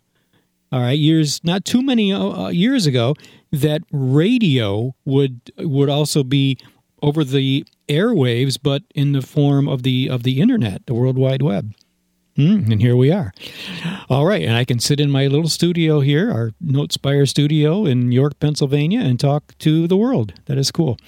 all 0.70 0.80
right, 0.80 0.98
years 0.98 1.42
not 1.44 1.64
too 1.64 1.82
many 1.82 2.12
uh, 2.12 2.48
years 2.48 2.86
ago 2.86 3.14
that 3.52 3.82
radio 3.90 4.94
would 5.04 5.40
would 5.58 5.88
also 5.88 6.22
be 6.22 6.58
over 7.02 7.24
the 7.24 7.64
airwaves 7.88 8.58
but 8.60 8.82
in 8.94 9.12
the 9.12 9.22
form 9.22 9.68
of 9.68 9.82
the 9.82 10.08
of 10.08 10.22
the 10.24 10.40
internet, 10.40 10.86
the 10.86 10.94
World 10.94 11.16
Wide 11.16 11.42
Web. 11.42 11.72
Mm, 12.36 12.70
and 12.70 12.80
here 12.82 12.96
we 12.96 13.10
are. 13.10 13.32
All 14.10 14.26
right, 14.26 14.42
and 14.42 14.56
I 14.56 14.64
can 14.64 14.78
sit 14.78 15.00
in 15.00 15.10
my 15.10 15.26
little 15.26 15.48
studio 15.48 16.00
here, 16.00 16.30
our 16.30 16.52
Notespire 16.62 17.26
studio 17.26 17.86
in 17.86 18.12
York, 18.12 18.38
Pennsylvania, 18.40 19.00
and 19.00 19.18
talk 19.18 19.56
to 19.58 19.86
the 19.86 19.96
world. 19.96 20.34
That 20.44 20.58
is 20.58 20.70
cool. 20.70 20.98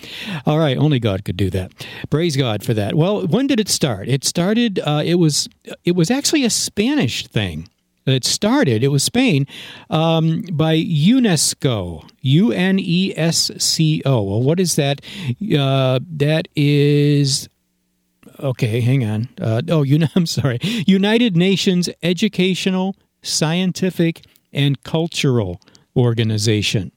All 0.46 0.58
right, 0.58 0.78
only 0.78 0.98
God 0.98 1.24
could 1.24 1.36
do 1.36 1.50
that. 1.50 1.72
Praise 2.08 2.36
God 2.36 2.64
for 2.64 2.72
that. 2.74 2.94
Well, 2.94 3.26
when 3.26 3.46
did 3.46 3.60
it 3.60 3.68
start? 3.68 4.08
It 4.08 4.24
started. 4.24 4.78
Uh, 4.78 5.02
it 5.04 5.16
was. 5.16 5.48
It 5.84 5.94
was 5.94 6.10
actually 6.10 6.44
a 6.44 6.50
Spanish 6.50 7.26
thing. 7.26 7.68
It 8.06 8.24
started. 8.24 8.82
It 8.82 8.88
was 8.88 9.04
Spain 9.04 9.46
um, 9.90 10.42
by 10.52 10.76
UNESCO. 10.76 12.08
U 12.22 12.52
N 12.52 12.78
E 12.78 13.12
S 13.16 13.50
C 13.58 14.02
O. 14.06 14.22
Well, 14.22 14.42
what 14.42 14.58
is 14.58 14.76
that? 14.76 15.02
Uh, 15.56 16.00
that 16.16 16.48
is 16.56 17.48
okay, 18.40 18.80
hang 18.80 19.04
on. 19.04 19.28
Uh, 19.40 19.62
oh, 19.68 19.82
you 19.82 19.98
know, 19.98 20.08
I'm 20.14 20.26
sorry. 20.26 20.58
United 20.62 21.36
Nations 21.36 21.88
Educational, 22.02 22.96
Scientific, 23.22 24.24
and 24.52 24.82
Cultural 24.82 25.60
Organization. 25.96 26.92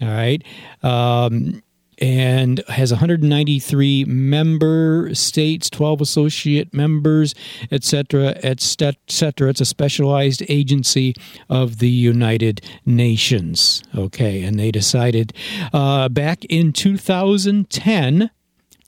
All 0.00 0.08
right. 0.08 0.42
Um, 0.82 1.62
and 2.00 2.62
has 2.68 2.90
193 2.90 4.04
member 4.06 5.14
states, 5.14 5.68
12 5.68 6.00
associate 6.00 6.72
members, 6.72 7.34
etc., 7.70 8.38
etc. 8.42 9.50
It's 9.50 9.60
a 9.60 9.66
specialized 9.66 10.42
agency 10.48 11.14
of 11.50 11.78
the 11.78 11.90
United 11.90 12.62
Nations. 12.86 13.82
Okay, 13.94 14.42
and 14.42 14.58
they 14.58 14.70
decided 14.70 15.34
uh, 15.72 16.08
back 16.08 16.44
in 16.46 16.72
2010, 16.72 18.30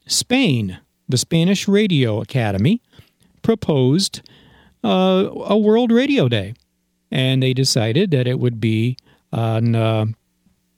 Spain 0.07 0.79
the 1.13 1.19
Spanish 1.19 1.69
Radio 1.69 2.23
Academy 2.23 2.81
proposed 3.43 4.23
uh, 4.83 5.29
a 5.45 5.57
World 5.57 5.93
Radio 5.93 6.27
Day, 6.27 6.55
and 7.11 7.43
they 7.43 7.53
decided 7.53 8.11
that 8.13 8.27
it 8.27 8.41
would 8.41 8.61
be 8.61 8.97
on 9.31 9.75
uh, 9.75 10.07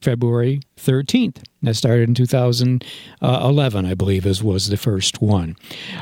February 0.02 0.60
13th. 0.76 1.44
That 1.62 1.74
started 1.76 2.08
in 2.08 2.16
2011, 2.16 3.86
I 3.86 3.94
believe, 3.94 4.26
as 4.26 4.42
was 4.42 4.68
the 4.68 4.76
first 4.76 5.22
one. 5.22 5.56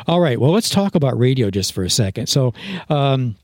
All 0.06 0.20
right, 0.20 0.40
well, 0.40 0.50
let's 0.50 0.70
talk 0.70 0.94
about 0.94 1.18
radio 1.18 1.50
just 1.50 1.74
for 1.74 1.84
a 1.84 1.90
second. 1.90 2.28
So, 2.28 2.54
um, 2.88 3.36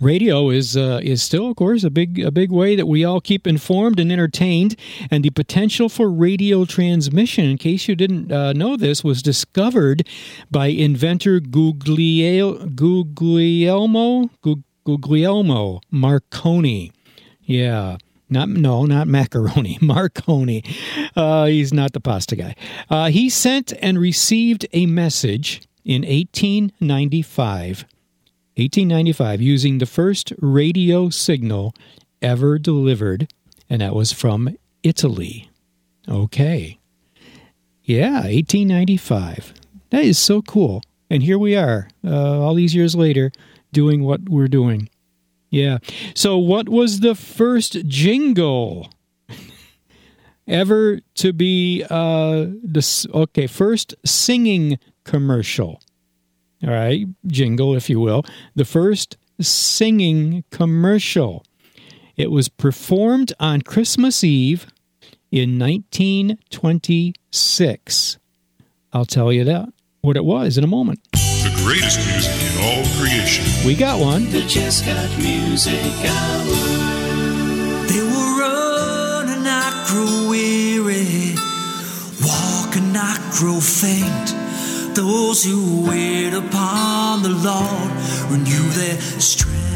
radio 0.00 0.50
is 0.50 0.76
uh, 0.76 1.00
is 1.02 1.22
still, 1.22 1.48
of 1.50 1.56
course, 1.56 1.84
a 1.84 1.90
big 1.90 2.20
a 2.20 2.30
big 2.30 2.50
way 2.50 2.76
that 2.76 2.86
we 2.86 3.04
all 3.04 3.20
keep 3.20 3.46
informed 3.46 3.98
and 3.98 4.12
entertained. 4.12 4.76
And 5.10 5.24
the 5.24 5.30
potential 5.30 5.88
for 5.88 6.10
radio 6.10 6.64
transmission, 6.64 7.46
in 7.46 7.58
case 7.58 7.88
you 7.88 7.96
didn't 7.96 8.30
uh, 8.32 8.52
know 8.52 8.76
this, 8.76 9.02
was 9.04 9.22
discovered 9.22 10.06
by 10.50 10.66
inventor 10.66 11.40
Guglielmo 11.40 12.66
Guglielmo, 12.74 14.30
Guglielmo 14.84 15.80
Marconi. 15.90 16.92
Yeah. 17.42 17.96
Not 18.30 18.48
no, 18.48 18.86
not 18.86 19.06
macaroni. 19.06 19.78
Marconi. 19.82 20.64
Uh, 21.14 21.44
he's 21.46 21.72
not 21.72 21.92
the 21.92 22.00
pasta 22.00 22.34
guy. 22.34 22.56
Uh, 22.88 23.10
he 23.10 23.28
sent 23.28 23.72
and 23.80 23.98
received 23.98 24.66
a 24.72 24.86
message 24.86 25.62
in 25.84 26.02
1895 26.02 27.84
1895 28.56 29.42
using 29.42 29.78
the 29.78 29.86
first 29.86 30.32
radio 30.38 31.10
signal 31.10 31.74
ever 32.22 32.58
delivered, 32.58 33.32
and 33.68 33.82
that 33.82 33.94
was 33.94 34.12
from 34.12 34.56
Italy. 34.84 35.50
Okay. 36.08 36.78
Yeah, 37.82 38.22
1895. 38.22 39.54
That 39.90 40.04
is 40.04 40.18
so 40.18 40.40
cool. 40.40 40.82
And 41.10 41.22
here 41.22 41.38
we 41.38 41.56
are, 41.56 41.88
uh, 42.04 42.40
all 42.40 42.54
these 42.54 42.74
years 42.74 42.94
later, 42.94 43.32
doing 43.72 44.04
what 44.04 44.28
we're 44.28 44.48
doing. 44.48 44.88
Yeah. 45.50 45.78
So, 46.14 46.38
what 46.38 46.68
was 46.68 47.00
the 47.00 47.14
first 47.14 47.86
jingle 47.86 48.90
ever 50.48 51.00
to 51.16 51.32
be 51.32 51.84
uh, 51.90 52.46
this? 52.62 53.06
Okay, 53.12 53.46
first 53.46 53.94
singing 54.04 54.78
commercial 55.04 55.80
all 56.66 56.72
right, 56.72 57.06
jingle, 57.26 57.76
if 57.76 57.90
you 57.90 58.00
will, 58.00 58.24
the 58.54 58.64
first 58.64 59.18
singing 59.40 60.44
commercial. 60.50 61.44
It 62.16 62.30
was 62.30 62.48
performed 62.48 63.32
on 63.40 63.62
Christmas 63.62 64.22
Eve 64.22 64.68
in 65.30 65.58
1926. 65.58 68.18
I'll 68.92 69.04
tell 69.04 69.32
you 69.32 69.42
that 69.44 69.68
what 70.00 70.16
it 70.16 70.24
was 70.24 70.56
in 70.56 70.62
a 70.64 70.68
moment. 70.68 71.00
The 71.12 71.52
greatest 71.64 71.98
music 72.06 72.32
in 72.32 72.56
all 72.62 72.84
creation. 72.98 73.44
We 73.66 73.74
got 73.74 73.98
one. 73.98 74.30
The 74.30 74.42
Jesscott 74.42 75.18
Music 75.18 75.74
Hour. 75.74 76.44
They 77.88 78.00
will 78.00 78.38
run 78.38 79.28
and 79.28 79.42
not 79.42 79.86
grow 79.88 80.28
weary, 80.30 81.34
walk 82.22 82.76
and 82.76 82.92
not 82.92 83.18
grow 83.32 83.58
faint. 83.60 84.34
Those 84.94 85.42
who 85.42 85.88
wait 85.88 86.32
upon 86.34 87.24
the 87.24 87.28
Lord 87.30 87.90
renew 88.30 88.68
their 88.70 89.00
strength. 89.20 89.73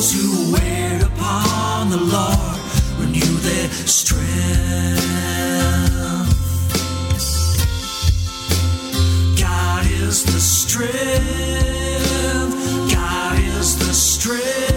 Those 0.00 0.12
who 0.14 0.52
wait 0.54 1.02
upon 1.02 1.90
the 1.90 1.98
Lord 1.98 2.58
renew 2.98 3.36
their 3.40 3.68
strength. 3.68 4.24
God 9.38 9.84
is 9.84 10.24
the 10.24 10.40
strength. 10.40 10.94
God 12.90 13.38
is 13.40 13.76
the 13.76 13.92
strength 13.92 14.69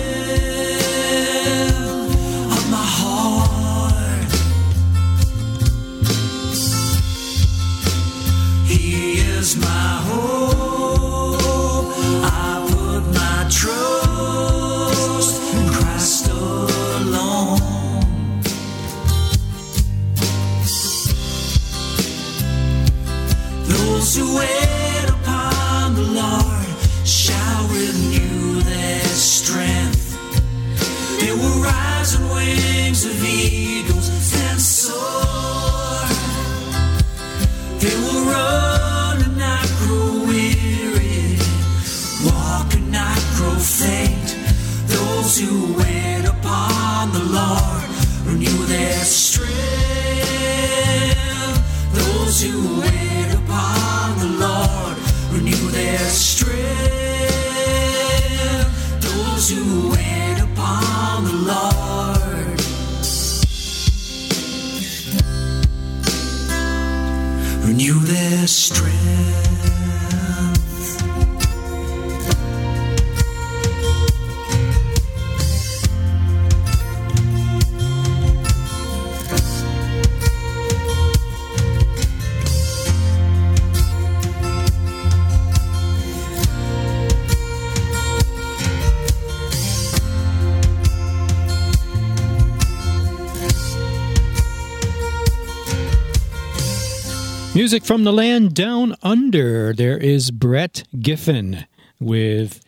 Music 97.56 97.86
from 97.86 98.04
the 98.04 98.12
land 98.12 98.56
down 98.56 98.96
under. 99.04 99.74
There 99.74 99.96
is 99.96 100.32
Brett 100.32 100.86
Giffen 101.00 101.68
with 102.00 102.64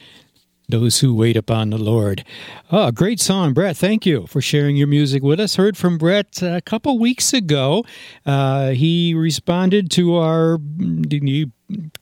Those 0.69 1.00
Who 1.00 1.15
Wait 1.15 1.36
Upon 1.36 1.71
the 1.71 1.80
Lord. 1.80 2.24
Oh, 2.71 2.91
great 2.91 3.19
song, 3.19 3.56
Brett. 3.56 3.76
Thank 3.76 4.06
you 4.06 4.28
for 4.28 4.41
sharing 4.41 4.78
your 4.78 4.86
music 4.86 5.24
with 5.24 5.39
us. 5.39 5.56
Heard 5.56 5.76
from 5.76 5.98
Brett 5.98 6.39
a 6.43 6.62
couple 6.62 7.00
weeks 7.00 7.34
ago. 7.34 7.84
Uh, 8.28 8.69
he 8.69 9.15
responded 9.15 9.89
to 9.91 10.17
our 10.17 10.60
mm, 10.60 11.52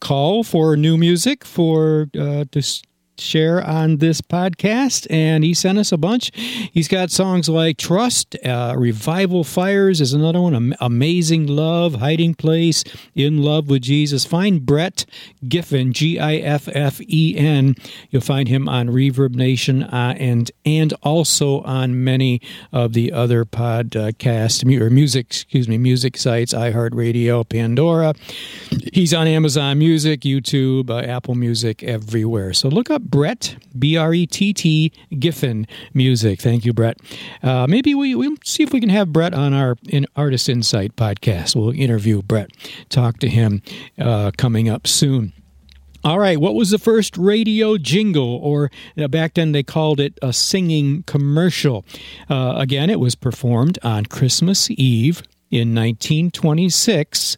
call 0.01 0.43
for 0.43 0.75
new 0.75 0.97
music 0.97 1.45
for 1.45 2.09
uh, 2.19 2.43
to 2.51 2.83
share 3.17 3.63
on 3.63 3.97
this 3.97 4.21
podcast, 4.21 5.07
and 5.09 5.43
he 5.43 5.53
sent 5.53 5.77
us 5.77 5.91
a 5.91 5.97
bunch. 5.97 6.31
He's 6.35 6.87
got 6.87 7.11
songs 7.11 7.49
like 7.49 7.77
Trust, 7.77 8.35
uh, 8.45 8.75
Revival 8.77 9.43
Fires 9.43 10.01
is 10.01 10.13
another 10.13 10.41
one, 10.41 10.55
Am- 10.55 10.75
Amazing 10.79 11.47
Love, 11.47 11.95
Hiding 11.95 12.35
Place, 12.35 12.83
In 13.15 13.41
Love 13.43 13.69
with 13.69 13.83
Jesus. 13.83 14.25
Find 14.25 14.65
Brett 14.65 15.05
Giffen, 15.47 15.93
G 15.93 16.19
I 16.19 16.35
F 16.35 16.67
F 16.73 16.99
E 17.01 17.35
N. 17.37 17.75
You'll 18.09 18.21
find 18.21 18.47
him 18.47 18.67
on 18.67 18.89
ReverbNation 18.89 19.91
uh, 19.91 20.15
and 20.17 20.51
and 20.65 20.93
also 21.03 21.61
on 21.61 22.03
many 22.03 22.41
of 22.71 22.93
the 22.93 23.11
other 23.11 23.45
podcast 23.45 24.65
mu- 24.65 24.83
or 24.83 24.89
music, 24.89 25.27
excuse 25.27 25.67
me, 25.67 25.77
music 25.77 26.17
sites, 26.17 26.53
iHeartRadio, 26.53 27.47
Pandora. 27.47 28.13
He's 28.91 29.13
on 29.13 29.27
Amazon 29.27 29.77
Music, 29.77 30.21
YouTube, 30.21 30.89
uh, 30.89 30.97
Apple 30.99 31.35
Music, 31.35 31.83
everywhere. 31.83 32.53
So 32.53 32.69
look 32.69 32.89
up 32.89 33.02
Brett, 33.03 33.57
B 33.77 33.97
R 33.97 34.13
E 34.13 34.25
T 34.25 34.53
T, 34.53 34.91
Giffen 35.19 35.67
Music. 35.93 36.41
Thank 36.41 36.65
you, 36.65 36.73
Brett. 36.73 36.97
Uh, 37.41 37.67
maybe 37.67 37.93
we, 37.93 38.15
we'll 38.15 38.35
see 38.43 38.63
if 38.63 38.73
we 38.73 38.79
can 38.79 38.89
have 38.89 39.13
Brett 39.13 39.33
on 39.33 39.53
our 39.53 39.75
in 39.87 40.07
Artist 40.15 40.49
Insight 40.49 40.95
podcast. 40.95 41.55
We'll 41.55 41.71
interview 41.71 42.21
Brett, 42.21 42.51
talk 42.89 43.19
to 43.19 43.29
him 43.29 43.61
uh, 43.99 44.31
coming 44.37 44.69
up 44.69 44.87
soon. 44.87 45.33
All 46.05 46.19
right, 46.19 46.37
what 46.37 46.53
was 46.53 46.69
the 46.69 46.77
first 46.77 47.15
radio 47.15 47.77
jingle, 47.77 48.35
or 48.43 48.69
uh, 48.97 49.07
back 49.07 49.35
then 49.35 49.53
they 49.53 49.63
called 49.63 50.01
it 50.01 50.19
a 50.21 50.33
singing 50.33 51.03
commercial? 51.03 51.85
Uh, 52.29 52.55
again, 52.57 52.89
it 52.89 52.99
was 52.99 53.15
performed 53.15 53.79
on 53.83 54.05
Christmas 54.05 54.69
Eve 54.71 55.23
in 55.49 55.73
1926. 55.73 57.37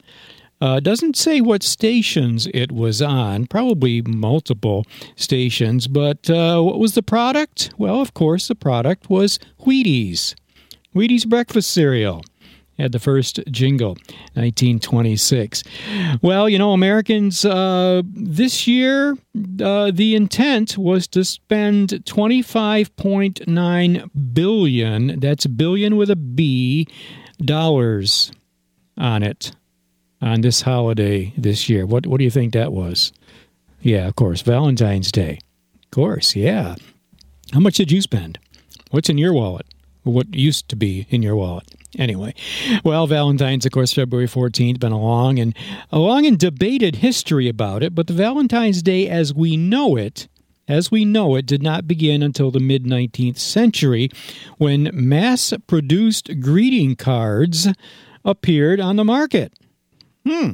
Uh, 0.62 0.80
doesn't 0.80 1.18
say 1.18 1.42
what 1.42 1.64
stations 1.64 2.48
it 2.54 2.72
was 2.72 3.02
on, 3.02 3.46
probably 3.46 4.02
multiple 4.02 4.86
stations, 5.16 5.88
but 5.88 6.30
uh, 6.30 6.62
what 6.62 6.80
was 6.80 6.96
the 6.96 7.04
product? 7.04 7.72
Well, 7.78 8.00
of 8.00 8.14
course, 8.14 8.48
the 8.48 8.56
product 8.56 9.10
was 9.10 9.38
Wheaties. 9.66 10.34
Wheaties 10.96 11.28
breakfast 11.28 11.72
cereal 11.72 12.24
had 12.78 12.94
the 12.94 13.00
first 13.00 13.40
jingle, 13.52 13.92
1926. 14.34 15.64
Well, 16.22 16.50
you 16.50 16.58
know, 16.58 16.72
Americans, 16.72 17.46
uh, 17.46 18.02
this 18.06 18.68
year, 18.68 19.16
uh, 19.62 19.92
the 19.94 20.16
intent 20.16 20.78
was 20.78 21.08
to 21.10 21.24
spend 21.24 21.90
25.9 21.90 24.10
billion, 24.34 25.20
that's 25.20 25.46
billion 25.48 25.98
with 25.98 26.10
a 26.10 26.16
B, 26.16 26.88
dollars 27.40 28.32
on 28.98 29.24
it 29.24 29.52
on 30.26 30.42
this 30.42 30.62
holiday 30.62 31.32
this 31.38 31.70
year. 31.70 31.86
What, 31.86 32.08
what 32.08 32.18
do 32.18 32.24
you 32.24 32.32
think 32.32 32.54
that 32.54 32.74
was? 32.74 33.14
Yeah, 33.82 34.08
of 34.08 34.16
course, 34.16 34.42
Valentine's 34.42 35.12
Day. 35.12 35.40
Of 35.84 35.92
course, 35.92 36.36
yeah. 36.36 36.76
How 37.54 37.60
much 37.60 37.76
did 37.76 37.92
you 37.92 38.02
spend? 38.02 38.40
What's 38.90 39.10
in 39.10 39.20
your 39.20 39.34
wallet? 39.34 39.68
What 40.04 40.34
used 40.34 40.68
to 40.70 40.76
be 40.76 41.06
in 41.10 41.22
your 41.22 41.36
wallet? 41.36 41.66
Anyway, 41.98 42.34
well, 42.84 43.08
Valentine's, 43.08 43.66
of 43.66 43.72
course, 43.72 43.94
February 43.94 44.28
14th, 44.28 44.80
been 44.80 44.92
a 44.92 45.00
long 45.00 45.40
and 45.40 45.56
a 45.92 46.00
long 46.00 46.26
and 46.26 46.38
debated 46.38 46.98
history 46.98 47.48
about 47.48 47.84
it, 47.84 47.96
but 47.96 48.08
the 48.08 48.14
Valentine's 48.14 48.82
Day 48.82 49.08
as 49.08 49.34
we 49.34 49.56
know 49.56 49.96
it, 49.96 50.28
as 50.68 50.92
we 50.92 51.06
know 51.06 51.36
it, 51.36 51.46
did 51.46 51.64
not 51.64 51.88
begin 51.88 52.22
until 52.22 52.52
the 52.52 52.60
mid 52.60 52.84
19th 52.84 53.38
century 53.38 54.10
when 54.58 54.90
mass 54.92 55.54
produced 55.68 56.42
greeting 56.42 56.96
cards 56.96 57.68
appeared 58.26 58.82
on 58.82 58.96
the 58.96 59.06
market. 59.06 59.54
Hmm. 60.26 60.52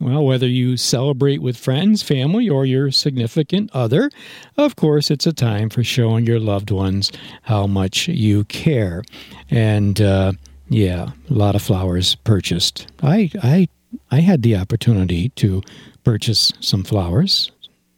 Well, 0.00 0.24
whether 0.24 0.48
you 0.48 0.76
celebrate 0.76 1.40
with 1.42 1.56
friends, 1.56 2.02
family, 2.02 2.48
or 2.48 2.66
your 2.66 2.90
significant 2.90 3.70
other, 3.72 4.10
of 4.56 4.74
course, 4.74 5.12
it's 5.12 5.28
a 5.28 5.32
time 5.32 5.70
for 5.70 5.84
showing 5.84 6.26
your 6.26 6.40
loved 6.40 6.72
ones 6.72 7.12
how 7.42 7.68
much 7.68 8.08
you 8.08 8.42
care. 8.44 9.04
And 9.48 10.00
uh, 10.00 10.32
yeah, 10.68 11.10
a 11.30 11.32
lot 11.32 11.54
of 11.54 11.62
flowers 11.62 12.16
purchased. 12.16 12.88
I, 13.00 13.30
I, 13.42 13.68
I 14.10 14.20
had 14.20 14.42
the 14.42 14.56
opportunity 14.56 15.28
to 15.30 15.62
purchase 16.02 16.52
some 16.58 16.82
flowers 16.82 17.52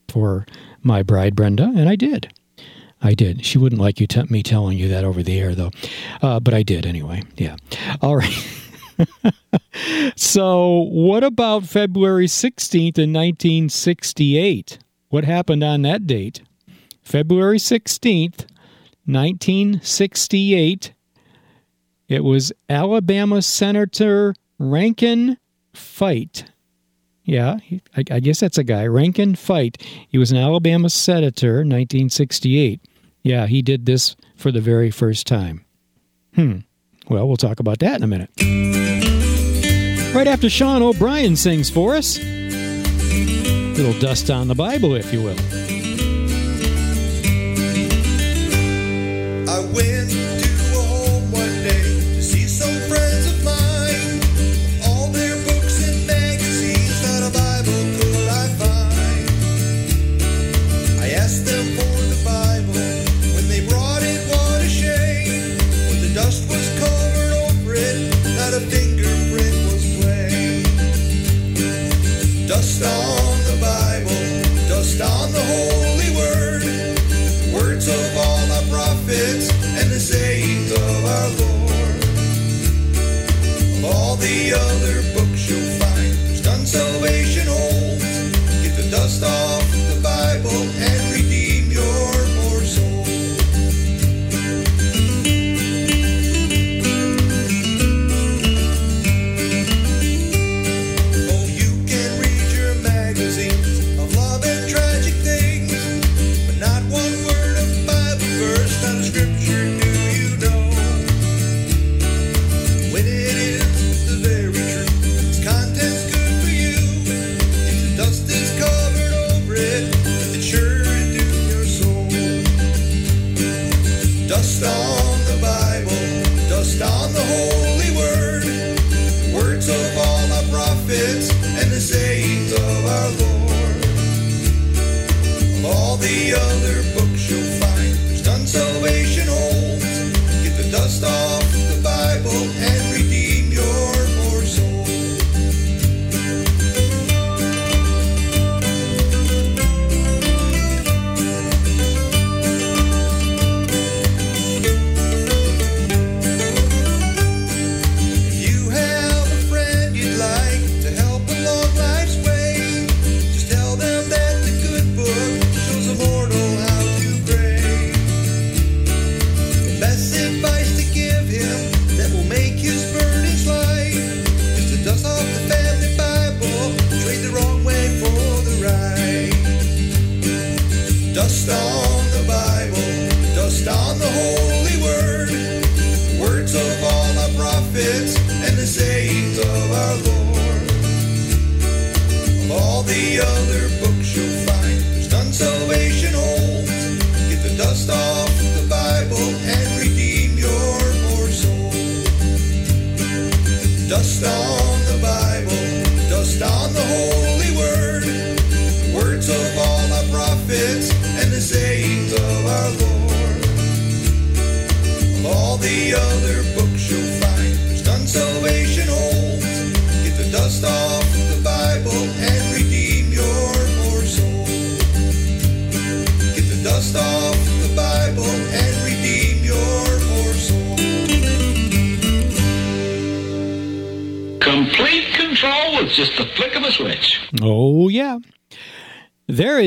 for 0.09 0.45
my 0.83 1.03
bride, 1.03 1.35
Brenda, 1.35 1.73
and 1.75 1.89
I 1.89 1.97
did. 1.97 2.31
I 3.01 3.15
did. 3.15 3.45
She 3.47 3.57
wouldn't 3.57 3.81
like 3.81 3.99
you 3.99 4.07
t- 4.07 4.23
me 4.29 4.43
telling 4.43 4.77
you 4.77 4.89
that 4.89 5.05
over 5.05 5.23
the 5.23 5.39
air, 5.41 5.55
though. 5.55 5.71
Uh, 6.21 6.39
but 6.41 6.53
I 6.53 6.63
did 6.63 6.85
anyway. 6.85 7.23
Yeah. 7.37 7.57
All 8.03 8.17
right. 8.17 8.49
so, 10.17 10.89
what 10.91 11.25
about 11.25 11.65
February 11.65 12.27
16th 12.27 12.99
in 12.99 13.13
1968? 13.13 14.79
What 15.09 15.25
happened 15.25 15.63
on 15.63 15.83
that 15.83 16.07
date? 16.07 16.43
February 17.03 17.59
16th, 17.59 18.47
1968, 19.07 20.93
it 22.09 22.25
was 22.25 22.53
Alabama 22.69 23.43
Senator 23.43 24.35
Rankin 24.59 25.39
Fite. 25.73 26.45
Yeah, 27.25 27.59
I, 27.97 28.05
I 28.11 28.21
guess 28.21 28.41
that's 28.41 28.59
a 28.59 28.65
guy, 28.65 28.87
Rankin 28.87 29.35
Fite. 29.35 29.83
He 30.09 30.19
was 30.19 30.31
an 30.31 30.37
Alabama 30.37 30.91
senator, 30.91 31.57
1968. 31.57 32.81
Yeah, 33.23 33.47
he 33.47 33.63
did 33.63 33.87
this 33.87 34.15
for 34.37 34.53
the 34.53 34.61
very 34.61 34.91
first 34.91 35.27
time. 35.27 35.65
Hmm. 36.35 36.59
Well, 37.09 37.27
we'll 37.27 37.37
talk 37.37 37.61
about 37.61 37.79
that 37.79 37.97
in 37.97 38.03
a 38.03 38.07
minute. 38.07 39.24
Right 40.15 40.29
after 40.29 40.49
Sean 40.49 40.81
O'Brien 40.81 41.35
sings 41.35 41.69
for 41.69 41.97
us. 41.97 42.19
Little 43.77 43.99
dust 43.99 44.31
on 44.31 44.47
the 44.47 44.55
Bible, 44.55 44.95
if 44.95 45.13
you 45.13 45.21
will. 45.21 45.37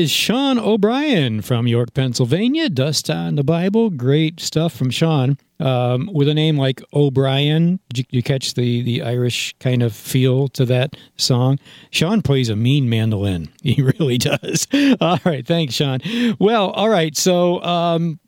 is 0.08 0.12
Sean 0.12 0.58
O'Brien 0.58 1.42
from 1.42 1.66
York, 1.66 1.92
Pennsylvania. 1.92 2.70
Dust 2.70 3.10
on 3.10 3.34
the 3.34 3.44
Bible. 3.44 3.90
Great 3.90 4.40
stuff 4.40 4.74
from 4.74 4.88
Sean. 4.88 5.36
Um, 5.60 6.08
with 6.10 6.28
a 6.28 6.34
name 6.34 6.56
like 6.56 6.80
O'Brien, 6.94 7.78
did 7.92 7.98
you, 7.98 8.04
you, 8.08 8.22
catch 8.22 8.54
the, 8.54 8.80
the 8.80 9.02
Irish 9.02 9.54
kind 9.60 9.82
of 9.82 9.94
feel 9.94 10.48
to 10.48 10.64
that 10.64 10.96
song? 11.16 11.58
Sean 11.90 12.22
plays 12.22 12.48
a 12.48 12.56
mean 12.56 12.88
mandolin. 12.88 13.50
He 13.62 13.82
really 13.82 14.16
does. 14.16 14.66
All 15.02 15.18
right. 15.26 15.46
Thanks, 15.46 15.74
Sean. 15.74 16.00
Well, 16.38 16.70
all 16.70 16.88
right. 16.88 17.14
So, 17.14 17.62
um, 17.62 18.18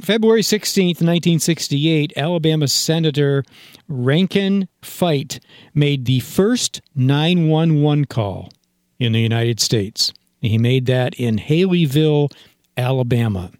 February 0.00 0.42
16th, 0.42 1.00
1968, 1.00 2.12
Alabama 2.16 2.66
Senator 2.66 3.44
Rankin 3.86 4.66
Fite 4.82 5.38
made 5.74 6.06
the 6.06 6.18
first 6.20 6.80
911 6.96 8.06
call 8.06 8.50
in 8.98 9.12
the 9.12 9.20
United 9.20 9.60
States. 9.60 10.12
He 10.40 10.58
made 10.58 10.86
that 10.86 11.14
in 11.14 11.38
Haleyville, 11.38 12.32
Alabama. 12.76 13.50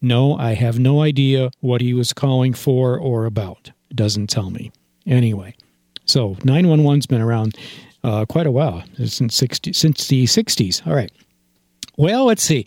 No, 0.00 0.36
I 0.36 0.54
have 0.54 0.78
no 0.78 1.02
idea 1.02 1.50
what 1.60 1.80
he 1.80 1.94
was 1.94 2.12
calling 2.12 2.54
for 2.54 2.98
or 2.98 3.24
about. 3.24 3.72
Doesn't 3.94 4.28
tell 4.28 4.50
me. 4.50 4.70
Anyway, 5.06 5.54
so 6.04 6.34
911's 6.36 7.06
been 7.06 7.20
around 7.20 7.56
uh, 8.02 8.24
quite 8.26 8.46
a 8.46 8.50
while 8.50 8.84
since 9.04 9.34
60, 9.34 9.72
since 9.72 10.08
the 10.08 10.24
60s. 10.24 10.86
All 10.86 10.94
right. 10.94 11.10
Well, 11.98 12.26
let's 12.26 12.42
see. 12.42 12.66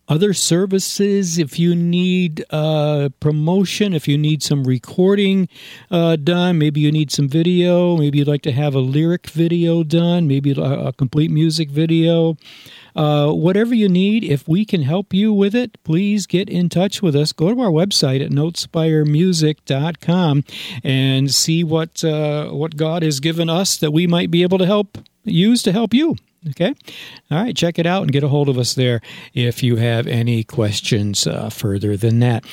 other 0.07 0.33
services, 0.33 1.37
if 1.37 1.59
you 1.59 1.75
need 1.75 2.43
uh, 2.49 3.09
promotion, 3.19 3.93
if 3.93 4.07
you 4.07 4.17
need 4.17 4.41
some 4.43 4.63
recording 4.63 5.47
uh, 5.89 6.17
done, 6.17 6.57
maybe 6.57 6.81
you 6.81 6.91
need 6.91 7.11
some 7.11 7.29
video, 7.29 7.95
maybe 7.97 8.17
you'd 8.17 8.27
like 8.27 8.41
to 8.41 8.51
have 8.51 8.75
a 8.75 8.79
lyric 8.79 9.29
video 9.29 9.83
done, 9.83 10.27
maybe 10.27 10.51
a, 10.57 10.91
complete 10.93 11.31
music 11.31 11.69
video. 11.69 12.35
Uh, 12.93 13.31
whatever 13.31 13.73
you 13.73 13.87
need, 13.87 14.25
if 14.25 14.45
we 14.47 14.65
can 14.65 14.81
help 14.81 15.13
you 15.13 15.31
with 15.31 15.55
it, 15.55 15.81
please 15.83 16.27
get 16.27 16.49
in 16.49 16.67
touch 16.67 17.01
with 17.01 17.15
us. 17.15 17.31
Go 17.31 17.53
to 17.53 17.61
our 17.61 17.71
website 17.71 18.21
at 18.23 18.31
notespiremusic.com 18.31 20.43
and 20.83 21.33
see 21.33 21.63
what 21.63 22.03
uh, 22.03 22.49
what 22.49 22.75
God 22.75 23.03
has 23.03 23.21
given 23.21 23.49
us 23.49 23.77
that 23.77 23.91
we 23.91 24.07
might 24.07 24.29
be 24.29 24.43
able 24.43 24.57
to 24.57 24.65
help 24.65 24.97
use 25.23 25.63
to 25.63 25.71
help 25.71 25.93
you. 25.93 26.17
Okay. 26.49 26.73
All 27.29 27.43
right. 27.43 27.55
Check 27.55 27.77
it 27.77 27.85
out 27.85 28.01
and 28.01 28.11
get 28.11 28.23
a 28.23 28.27
hold 28.27 28.49
of 28.49 28.57
us 28.57 28.73
there 28.73 29.01
if 29.33 29.61
you 29.61 29.75
have 29.75 30.07
any 30.07 30.43
questions 30.43 31.27
uh, 31.27 31.49
further 31.49 31.95
than 31.95 32.19
that. 32.19 32.43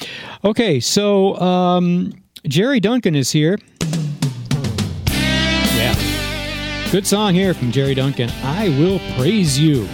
Okay. 0.45 0.79
So, 0.79 1.37
um, 1.39 2.13
Jerry 2.47 2.81
Duncan 2.81 3.15
is 3.15 3.31
here. 3.31 3.59
Yeah. 5.11 5.95
Good 6.93 7.07
song 7.07 7.35
here 7.35 7.55
from 7.55 7.73
Jerry 7.73 7.95
Duncan. 7.95 8.31
I 8.43 8.69
will 8.79 9.01
praise 9.17 9.59
you 9.59 9.89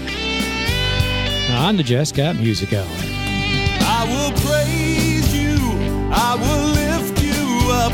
on 1.50 1.76
the 1.76 1.82
Jesscott 1.82 2.36
Music 2.36 2.72
Hour. 2.72 2.86
I 3.80 4.04
will 4.08 4.32
praise 4.40 5.34
you. 5.34 5.56
I 6.12 6.34
will 6.34 6.68
lift 6.72 7.22
you 7.22 7.70
up. 7.70 7.92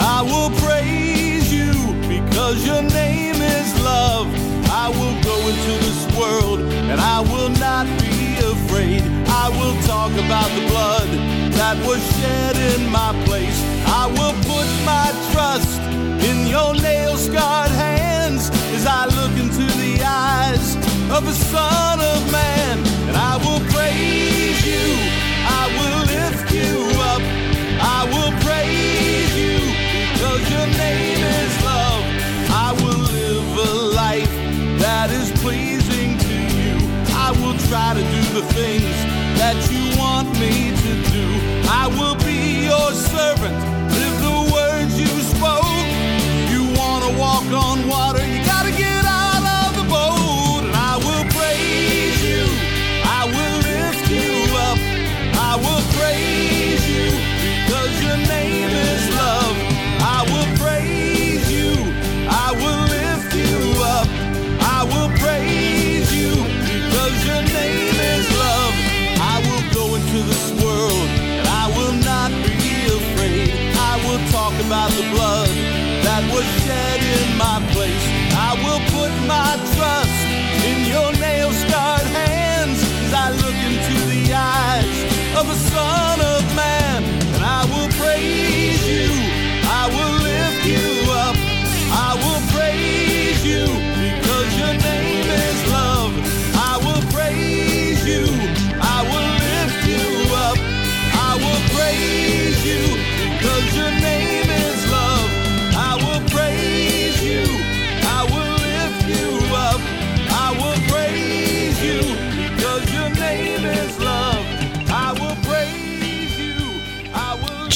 I 0.00 0.22
will 0.22 0.50
praise 0.66 1.52
you 1.52 1.72
because 2.08 2.66
your 2.66 2.82
name 2.82 3.36
is 3.36 3.82
love. 3.82 4.53
I 4.76 4.88
will 4.88 5.14
go 5.22 5.36
into 5.46 5.74
this 5.86 6.02
world 6.18 6.58
and 6.90 7.00
I 7.00 7.20
will 7.20 7.48
not 7.62 7.86
be 8.02 8.34
afraid. 8.38 9.02
I 9.28 9.48
will 9.48 9.76
talk 9.86 10.10
about 10.10 10.50
the 10.50 10.66
blood 10.66 11.08
that 11.54 11.76
was 11.86 12.02
shed 12.18 12.56
in 12.56 12.90
my 12.90 13.14
place. 13.24 13.62
I 13.86 14.06
will 14.10 14.34
put 14.50 14.66
my 14.82 15.14
trust 15.30 15.78
in 16.26 16.48
your 16.48 16.74
nail 16.74 17.16
scarred 17.16 17.70
hands 17.70 18.50
as 18.74 18.84
I 18.84 19.06
look 19.06 19.38
into 19.38 19.64
the 19.78 20.02
eyes 20.02 20.74
of 21.16 21.22
a 21.28 21.32
son 21.32 22.00
of 22.00 22.32
man. 22.32 22.78
And 23.06 23.16
I 23.16 23.36
will 23.36 23.62
praise 23.70 24.58
you, 24.66 24.86
I 25.54 25.64
will 25.78 26.00
lift 26.18 26.50
you 26.50 26.74
up, 27.14 27.22
I 27.78 28.00
will 28.10 28.32
praise 28.42 29.32
you 29.38 29.54
because 30.18 30.50
your 30.50 30.66
name 30.66 31.22
is 31.22 31.63
that 35.06 35.20
is 35.20 35.30
pleasing 35.42 36.16
to 36.16 36.36
you. 36.56 36.80
I 37.12 37.28
will 37.36 37.58
try 37.68 37.92
to 37.92 38.00
do 38.00 38.22
the 38.32 38.44
things 38.56 38.96
that 39.36 39.52
you 39.68 39.84
want 40.00 40.32
me 40.40 40.72
to 40.72 40.92
do. 41.12 41.26
I 41.68 41.92
will 41.92 42.16
be 42.24 42.64
your 42.64 42.88
servant, 43.12 43.52
live 43.92 44.16
the 44.24 44.38
words 44.48 44.96
you 44.96 45.12
spoke. 45.28 45.68
You 46.48 46.64
want 46.80 47.04
to 47.04 47.12
walk 47.20 47.44
on 47.52 47.86
water, 47.86 48.24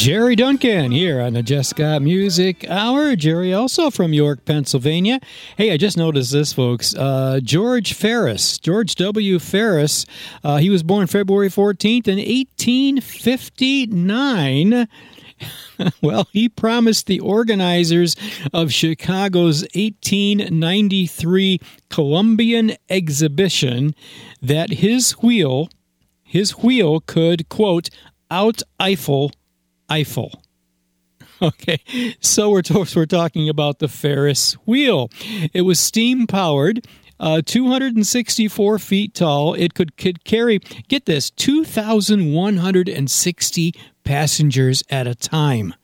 Jerry 0.09 0.37
Duncan 0.37 0.91
here 0.91 1.21
on 1.21 1.35
the 1.35 1.43
Jesscott 1.43 2.01
Music 2.01 2.65
Hour. 2.71 3.15
Jerry, 3.15 3.53
also 3.53 3.91
from 3.91 4.15
York, 4.15 4.47
Pennsylvania. 4.47 5.21
Hey, 5.59 5.71
I 5.71 5.77
just 5.77 5.99
noticed 5.99 6.33
this, 6.33 6.51
folks. 6.51 6.95
Uh, 6.95 7.41
George 7.43 7.93
Ferris, 7.93 8.57
George 8.57 8.95
W. 8.95 9.39
Ferris, 9.39 10.07
uh, 10.43 10.57
he 10.57 10.71
was 10.71 10.83
born 10.83 11.09
February 11.09 11.51
14th 11.51 12.09
in 12.09 12.17
1859. 12.17 14.89
well, 16.01 16.27
he 16.33 16.49
promised 16.49 17.07
the 17.07 17.21
organizers 17.21 18.17
of 18.55 18.73
Chicago's 18.73 19.61
1893 19.75 21.61
Columbian 21.91 22.73
exhibition 22.89 23.95
that 24.41 24.71
his 24.71 25.11
wheel, 25.19 25.69
his 26.23 26.53
wheel 26.53 27.01
could, 27.01 27.51
quote, 27.51 27.91
out 28.31 28.63
Eiffel 28.81 29.33
Eiffel. 29.89 30.43
Okay, 31.41 31.79
so 32.21 32.51
we're, 32.51 32.63
to- 32.63 32.85
we're 32.97 33.07
talking 33.07 33.49
about 33.49 33.79
the 33.79 33.87
Ferris 33.87 34.55
wheel. 34.67 35.09
It 35.53 35.63
was 35.63 35.79
steam 35.79 36.27
powered. 36.27 36.85
Uh, 37.21 37.43
264 37.45 38.79
feet 38.81 39.15
tall. 39.15 39.55
It 39.55 39.75
could, 39.75 39.97
could 39.97 40.25
carry, 40.25 40.59
get 40.89 41.07
this, 41.07 41.31
2,160 41.31 43.75
passengers 44.05 44.83
at 44.91 45.07
a 45.07 45.15
time. 45.15 45.75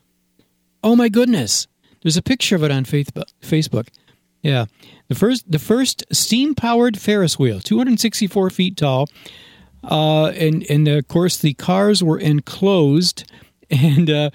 Oh 0.83 0.97
my 0.97 1.09
goodness. 1.09 1.67
There's 2.03 2.17
a 2.17 2.23
picture 2.23 2.57
of 2.57 2.63
it 2.65 2.71
on 2.71 2.85
Facebook. 2.85 3.89
Yeah. 4.43 4.67
The 5.09 5.15
first 5.15 5.51
the 5.51 5.59
first 5.59 6.05
steam 6.13 6.55
powered 6.55 6.99
Ferris 6.99 7.39
wheel, 7.39 7.61
264 7.61 8.51
feet 8.51 8.77
tall. 8.77 9.09
Uh, 9.83 10.27
and 10.29 10.65
and 10.69 10.87
of 10.89 11.09
course 11.09 11.39
the 11.39 11.55
cars 11.55 12.03
were 12.03 12.19
enclosed 12.19 13.31
and 13.71 14.11
uh, 14.11 14.31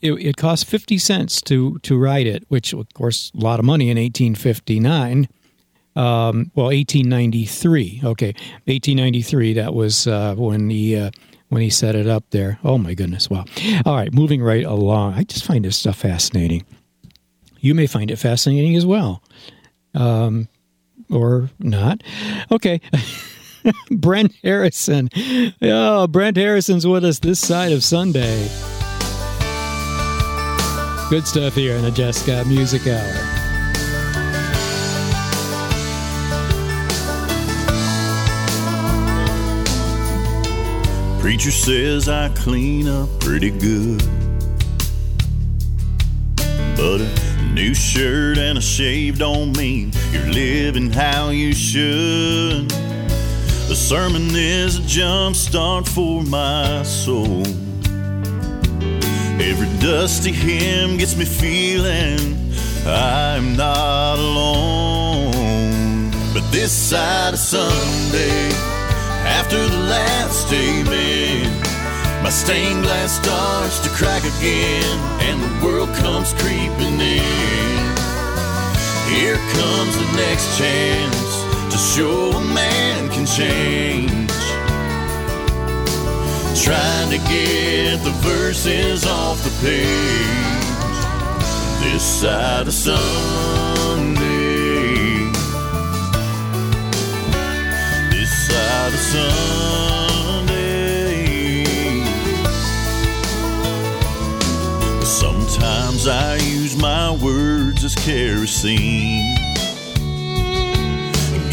it, 0.00 0.12
it 0.12 0.36
cost 0.36 0.66
50 0.66 0.98
cents 0.98 1.40
to 1.42 1.78
to 1.80 1.98
ride 1.98 2.26
it, 2.26 2.44
which 2.48 2.72
of 2.72 2.92
course 2.94 3.32
a 3.34 3.40
lot 3.40 3.58
of 3.58 3.64
money 3.64 3.90
in 3.90 3.98
1859. 3.98 5.28
Um, 5.96 6.50
well, 6.56 6.66
1893. 6.66 8.00
Okay, 8.04 8.34
1893. 8.66 9.54
That 9.54 9.74
was 9.74 10.06
uh, 10.06 10.34
when 10.34 10.70
he 10.70 10.96
uh, 10.96 11.10
when 11.48 11.62
he 11.62 11.70
set 11.70 11.94
it 11.94 12.06
up 12.06 12.24
there. 12.30 12.58
Oh 12.64 12.78
my 12.78 12.94
goodness! 12.94 13.30
Wow. 13.30 13.44
All 13.86 13.94
right, 13.94 14.12
moving 14.12 14.42
right 14.42 14.64
along. 14.64 15.14
I 15.14 15.24
just 15.24 15.44
find 15.44 15.64
this 15.64 15.76
stuff 15.76 15.96
fascinating. 15.96 16.64
You 17.60 17.74
may 17.74 17.86
find 17.86 18.10
it 18.10 18.16
fascinating 18.16 18.76
as 18.76 18.84
well, 18.84 19.22
um, 19.94 20.48
or 21.10 21.50
not. 21.58 22.02
Okay. 22.50 22.80
Brent 23.90 24.34
Harrison. 24.42 25.10
Oh, 25.62 26.06
Brent 26.06 26.36
Harrison's 26.36 26.86
with 26.86 27.04
us 27.04 27.18
this 27.18 27.40
side 27.40 27.72
of 27.72 27.82
Sunday. 27.82 28.48
Good 31.10 31.26
stuff 31.26 31.54
here 31.54 31.76
in 31.76 31.82
the 31.82 31.90
Jesscott 31.90 32.46
Music 32.46 32.86
Hour. 32.86 33.34
Preacher 41.20 41.50
says 41.50 42.08
I 42.08 42.28
clean 42.30 42.88
up 42.88 43.08
pretty 43.20 43.50
good. 43.50 44.02
But 46.76 47.00
a 47.00 47.42
new 47.54 47.72
shirt 47.72 48.36
and 48.36 48.58
a 48.58 48.60
shave 48.60 49.18
don't 49.18 49.56
mean 49.56 49.92
you're 50.12 50.26
living 50.26 50.90
how 50.90 51.30
you 51.30 51.54
should. 51.54 52.70
The 53.66 53.74
sermon 53.74 54.28
is 54.34 54.78
a 54.78 54.82
jump 54.82 55.34
start 55.34 55.88
for 55.88 56.22
my 56.22 56.82
soul. 56.82 57.42
Every 59.40 59.68
dusty 59.80 60.32
hymn 60.32 60.98
gets 60.98 61.16
me 61.16 61.24
feeling 61.24 62.52
I'm 62.86 63.56
not 63.56 64.18
alone. 64.18 66.10
But 66.34 66.42
this 66.52 66.72
side 66.72 67.32
of 67.32 67.40
Sunday, 67.40 68.50
after 69.24 69.56
the 69.56 69.78
last 69.88 70.52
amen, 70.52 71.50
my 72.22 72.28
stained 72.28 72.82
glass 72.84 73.12
starts 73.12 73.80
to 73.80 73.88
crack 73.88 74.24
again, 74.24 74.98
and 75.20 75.42
the 75.42 75.64
world 75.64 75.88
comes 75.94 76.34
creeping 76.34 77.00
in. 77.00 77.94
Here 79.08 79.38
comes 79.56 79.96
the 79.96 80.12
next 80.16 80.58
chance 80.58 81.44
to 81.72 81.78
show 81.78 82.32
a 82.32 82.44
man 82.52 82.73
change. 83.26 84.30
Trying 86.62 87.10
to 87.10 87.18
get 87.28 88.02
the 88.02 88.12
verses 88.22 89.06
off 89.06 89.42
the 89.44 89.50
page 89.60 90.44
this 91.80 92.02
side 92.02 92.66
of 92.66 92.72
Sunday. 92.72 93.04
This 98.10 98.30
side 98.48 98.92
of 98.92 99.00
Sunday. 100.34 100.64
Sometimes 105.04 106.08
I 106.08 106.36
use 106.36 106.76
my 106.76 107.12
words 107.12 107.84
as 107.84 107.94
kerosene. 107.94 109.33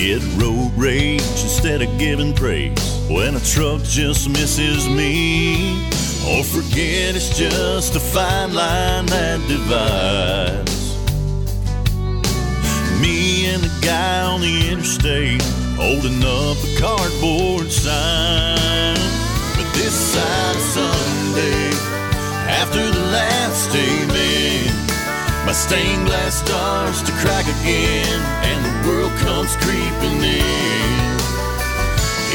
Get 0.01 0.23
road 0.41 0.71
rage 0.75 1.21
instead 1.21 1.83
of 1.83 1.99
giving 1.99 2.33
praise 2.33 2.73
when 3.07 3.35
a 3.35 3.39
truck 3.39 3.83
just 3.83 4.27
misses 4.29 4.89
me. 4.89 5.77
Or 6.27 6.43
forget 6.43 7.15
it's 7.15 7.37
just 7.37 7.95
a 7.95 7.99
fine 7.99 8.51
line 8.51 9.05
that 9.05 9.39
divides 9.47 10.97
me 12.99 13.45
and 13.53 13.61
the 13.61 13.85
guy 13.85 14.23
on 14.23 14.41
the 14.41 14.71
interstate 14.71 15.43
holding 15.77 16.23
up 16.23 16.57
a 16.57 16.81
cardboard 16.81 17.71
sign. 17.71 18.97
But 19.55 19.71
this 19.75 19.93
side 19.93 20.55
of 20.55 20.61
Sunday, 20.63 21.69
after 22.49 22.83
the 22.89 23.05
last 23.13 23.69
amen, 23.75 24.91
my 25.45 25.53
stained 25.53 26.07
glass 26.07 26.39
starts 26.39 27.03
to 27.03 27.11
crack 27.21 27.45
again, 27.45 28.19
comes 29.21 29.55
creeping 29.57 30.19
in. 30.23 31.11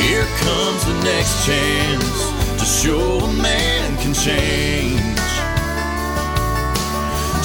Here 0.01 0.27
comes 0.45 0.85
the 0.85 0.99
next 1.03 1.45
chance 1.47 2.19
to 2.61 2.65
show 2.65 3.19
a 3.19 3.33
man 3.43 3.97
can 3.99 4.15
change. 4.15 5.03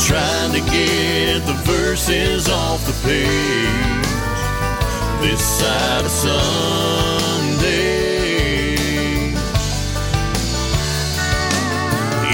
Trying 0.08 0.52
to 0.54 0.62
get 0.72 1.46
the 1.46 1.58
verses 1.66 2.50
off 2.50 2.86
the 2.86 2.94
page 3.08 4.02
this 5.22 5.42
side 5.60 6.06
of 6.06 6.12
Sunday. 6.12 7.12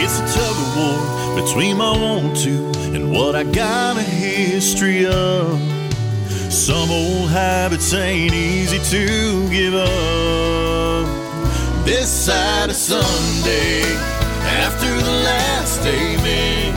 It's 0.01 0.19
a 0.19 0.25
tug 0.35 0.55
of 0.65 0.69
war 0.77 1.41
between 1.41 1.77
my 1.77 1.91
want 1.91 2.37
to 2.37 2.71
and 2.95 3.11
what 3.11 3.35
I 3.35 3.43
got 3.43 3.97
a 3.97 4.03
history 4.03 5.05
of. 5.05 5.76
Some 6.57 6.91
old 6.91 7.29
habits 7.29 7.93
ain't 7.93 8.33
easy 8.33 8.79
to 8.79 9.49
give 9.49 9.75
up. 9.75 11.05
This 11.85 12.09
side 12.09 12.69
of 12.69 12.75
Sunday, 12.75 13.83
after 14.59 14.89
the 14.89 15.15
last 15.23 15.79
amen, 15.85 16.73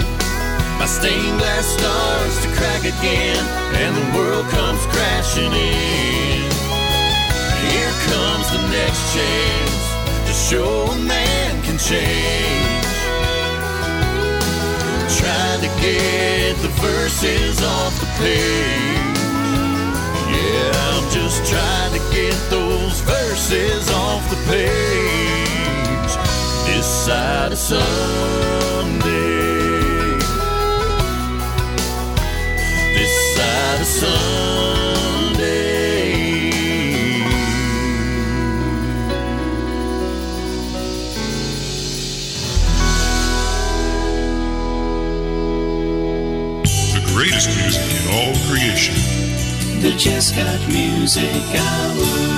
my 0.78 0.86
stained 0.86 1.38
glass 1.38 1.66
starts 1.66 2.42
to 2.44 2.48
crack 2.54 2.82
again, 2.84 3.42
and 3.80 3.96
the 3.96 4.18
world 4.18 4.46
comes 4.50 4.84
crashing 4.92 5.50
in. 5.50 6.44
Here 7.66 7.94
comes 8.12 8.46
the 8.52 8.62
next 8.70 9.02
chance 9.14 9.80
to 10.28 10.32
show 10.32 10.92
a 10.92 10.98
man 10.98 11.62
can 11.62 11.78
change. 11.78 12.84
Trying 15.18 15.60
to 15.62 15.70
get 15.80 16.54
the 16.62 16.68
verses 16.78 17.62
off 17.62 17.98
the 17.98 18.06
page. 18.22 19.09
Just 21.10 21.44
trying 21.44 21.92
to 21.92 21.98
get 22.14 22.34
those 22.50 23.00
verses 23.00 23.90
off 23.90 24.30
the 24.30 24.36
page. 24.48 26.12
This 26.66 26.86
side 26.86 27.50
of 27.50 27.58
Sunday. 27.58 27.80
This 32.94 33.36
side 33.36 33.80
of 33.80 33.86
Sunday. 33.86 34.59
The 49.80 49.92
Got 50.36 50.68
Music 50.68 51.24
Hour. 51.54 52.30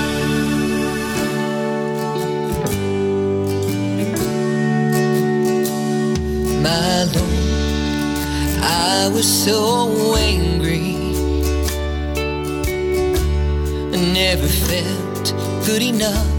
my 6.62 7.05
Lord. 7.05 8.62
I 8.62 9.11
was 9.12 9.26
so 9.26 10.14
angry. 10.16 10.95
I 13.93 13.99
never 14.20 14.47
felt 14.47 15.34
good 15.66 15.82
enough. 15.82 16.30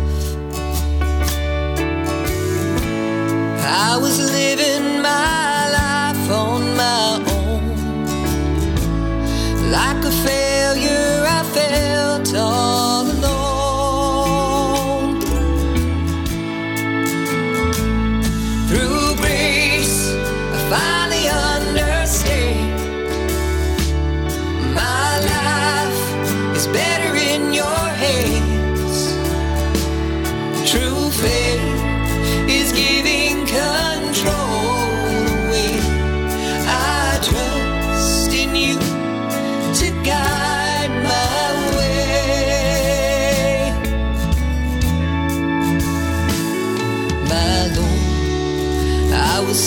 I 3.86 3.98
was 3.98 4.18
living 4.32 5.02
my 5.02 5.70
life 5.80 6.32
on 6.32 6.78
my 6.78 7.22
own. 7.36 7.64
Like 9.70 10.06
a 10.06 10.12
failure, 10.12 10.44
I 10.50 10.53
felt 11.54 12.36
all 12.36 13.13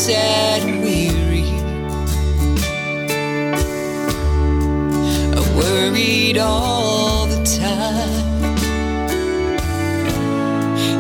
sad 0.06 0.62
and 0.62 0.82
weary. 0.84 1.48
I 5.34 5.40
worried 5.58 6.38
all 6.38 7.26
the 7.26 7.42
time. 7.42 8.56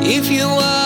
If 0.02 0.28
you 0.28 0.48
watch 0.48 0.85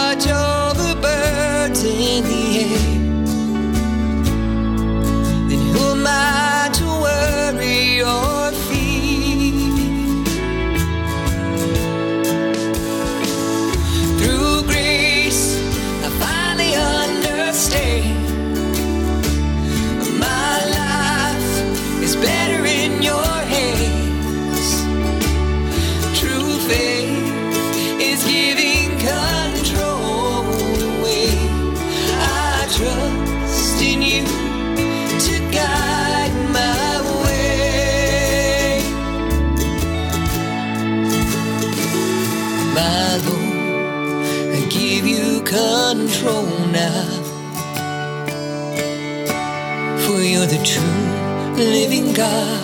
living 51.61 52.15
God. 52.15 52.60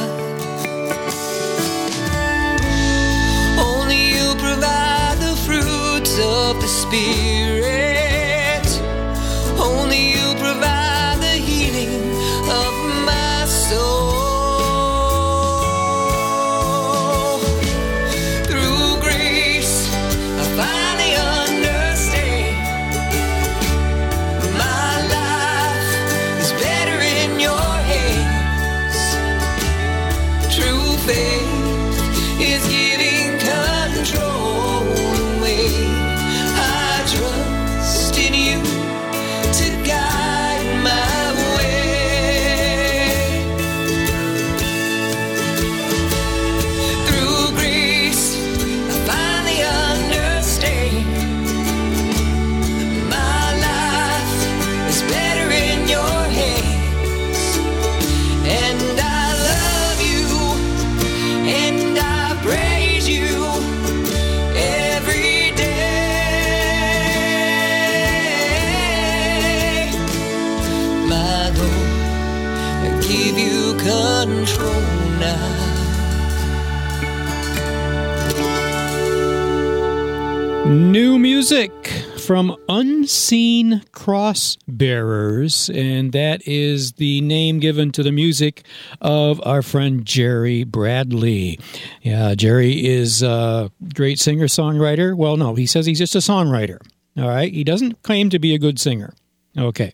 From 82.27 82.57
Unseen 82.69 83.83
Cross 83.93 84.59
Bearers, 84.67 85.71
and 85.71 86.11
that 86.11 86.43
is 86.45 86.95
the 86.95 87.21
name 87.21 87.61
given 87.61 87.93
to 87.93 88.03
the 88.03 88.11
music 88.11 88.65
of 89.01 89.41
our 89.47 89.63
friend 89.63 90.05
Jerry 90.05 90.65
Bradley. 90.65 91.61
Yeah, 92.03 92.35
Jerry 92.35 92.85
is 92.85 93.23
a 93.23 93.71
great 93.95 94.19
singer 94.19 94.47
songwriter. 94.47 95.17
Well, 95.17 95.37
no, 95.37 95.55
he 95.55 95.67
says 95.67 95.87
he's 95.87 96.01
just 96.01 96.17
a 96.17 96.19
songwriter. 96.19 96.81
All 97.17 97.29
right, 97.29 97.53
he 97.53 97.63
doesn't 97.63 98.03
claim 98.03 98.29
to 98.31 98.41
be 98.41 98.57
a 98.57 98.59
good 98.59 98.81
singer. 98.81 99.15
Okay, 99.59 99.93